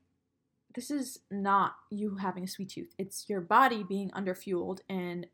this 0.74 0.91
is 0.91 1.20
not 1.32 1.76
you 1.89 2.18
having 2.18 2.44
a 2.44 2.48
sweet 2.48 2.70
tooth. 2.70 2.94
It's 2.98 3.30
your 3.30 3.39
body 3.41 3.84
being 3.84 4.10
underfueled 4.12 4.80
and 4.89 5.28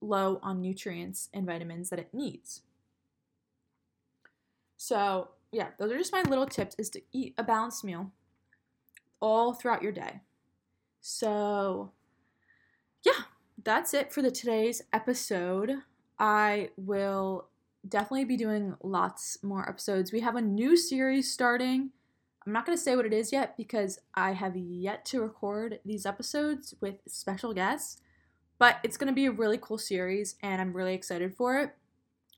low 0.00 0.40
on 0.42 0.60
nutrients 0.60 1.28
and 1.32 1.46
vitamins 1.46 1.90
that 1.90 2.00
it 2.00 2.12
needs. 2.12 2.62
So, 4.76 5.28
yeah, 5.52 5.68
those 5.78 5.92
are 5.92 5.98
just 5.98 6.12
my 6.12 6.22
little 6.22 6.46
tips 6.46 6.74
is 6.78 6.90
to 6.90 7.00
eat 7.12 7.34
a 7.38 7.44
balanced 7.44 7.84
meal 7.84 8.10
all 9.20 9.54
throughout 9.54 9.82
your 9.82 9.92
day. 9.92 10.20
So, 11.00 11.92
yeah, 13.04 13.24
that's 13.62 13.94
it 13.94 14.12
for 14.12 14.20
the 14.20 14.30
today's 14.30 14.82
episode. 14.92 15.72
I 16.18 16.70
will 16.76 17.48
definitely 17.88 18.24
be 18.24 18.36
doing 18.36 18.74
lots 18.82 19.38
more 19.42 19.68
episodes. 19.68 20.12
We 20.12 20.20
have 20.20 20.36
a 20.36 20.40
new 20.40 20.76
series 20.76 21.32
starting. 21.32 21.90
I'm 22.46 22.52
not 22.52 22.64
going 22.64 22.76
to 22.76 22.82
say 22.82 22.96
what 22.96 23.06
it 23.06 23.12
is 23.12 23.32
yet 23.32 23.56
because 23.56 23.98
I 24.14 24.32
have 24.32 24.56
yet 24.56 25.04
to 25.06 25.20
record 25.20 25.80
these 25.84 26.06
episodes 26.06 26.74
with 26.80 26.96
special 27.08 27.52
guests, 27.52 28.00
but 28.58 28.76
it's 28.84 28.96
going 28.96 29.08
to 29.08 29.14
be 29.14 29.26
a 29.26 29.32
really 29.32 29.58
cool 29.60 29.78
series 29.78 30.36
and 30.42 30.60
I'm 30.60 30.72
really 30.72 30.94
excited 30.94 31.34
for 31.34 31.58
it. 31.58 31.74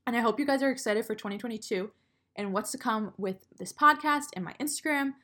And 0.06 0.16
I 0.16 0.20
hope 0.20 0.40
you 0.40 0.46
guys 0.46 0.62
are 0.62 0.70
excited 0.70 1.04
for 1.04 1.14
2022 1.14 1.90
and 2.36 2.52
what's 2.54 2.70
to 2.70 2.78
come 2.78 3.12
with 3.18 3.46
this 3.58 3.72
podcast 3.72 4.28
and 4.34 4.44
my 4.44 4.54
Instagram. 4.58 5.14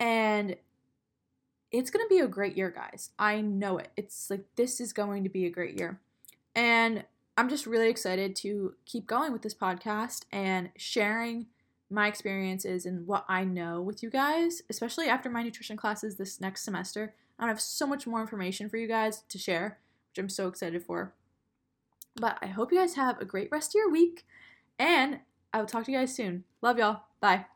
And 0.00 0.56
it's 1.70 1.90
going 1.90 2.04
to 2.04 2.08
be 2.08 2.20
a 2.20 2.26
great 2.26 2.56
year, 2.56 2.70
guys. 2.70 3.10
I 3.18 3.40
know 3.40 3.78
it. 3.78 3.92
It's 3.96 4.30
like 4.30 4.44
this 4.56 4.80
is 4.80 4.92
going 4.92 5.22
to 5.22 5.28
be 5.28 5.46
a 5.46 5.50
great 5.50 5.78
year. 5.78 6.00
And 6.54 7.04
I'm 7.38 7.48
just 7.48 7.66
really 7.66 7.88
excited 7.88 8.34
to 8.36 8.74
keep 8.84 9.06
going 9.06 9.32
with 9.32 9.42
this 9.42 9.54
podcast 9.54 10.24
and 10.32 10.70
sharing 10.76 11.46
my 11.88 12.08
experiences 12.08 12.84
and 12.84 13.06
what 13.06 13.24
I 13.28 13.44
know 13.44 13.80
with 13.80 14.02
you 14.02 14.10
guys, 14.10 14.62
especially 14.68 15.06
after 15.06 15.30
my 15.30 15.44
nutrition 15.44 15.76
classes 15.76 16.16
this 16.16 16.40
next 16.40 16.64
semester. 16.64 17.14
I 17.38 17.46
have 17.46 17.60
so 17.60 17.86
much 17.86 18.08
more 18.08 18.20
information 18.20 18.68
for 18.68 18.76
you 18.76 18.88
guys 18.88 19.22
to 19.28 19.38
share, 19.38 19.78
which 20.10 20.18
I'm 20.18 20.28
so 20.28 20.48
excited 20.48 20.82
for. 20.82 21.14
But 22.16 22.38
I 22.42 22.46
hope 22.46 22.72
you 22.72 22.78
guys 22.78 22.94
have 22.94 23.20
a 23.20 23.24
great 23.24 23.52
rest 23.52 23.70
of 23.70 23.78
your 23.78 23.92
week, 23.92 24.26
and 24.76 25.20
I 25.52 25.60
will 25.60 25.66
talk 25.66 25.84
to 25.84 25.92
you 25.92 25.98
guys 25.98 26.12
soon. 26.12 26.42
Love 26.60 26.78
y'all. 26.78 27.02
Bye. 27.20 27.46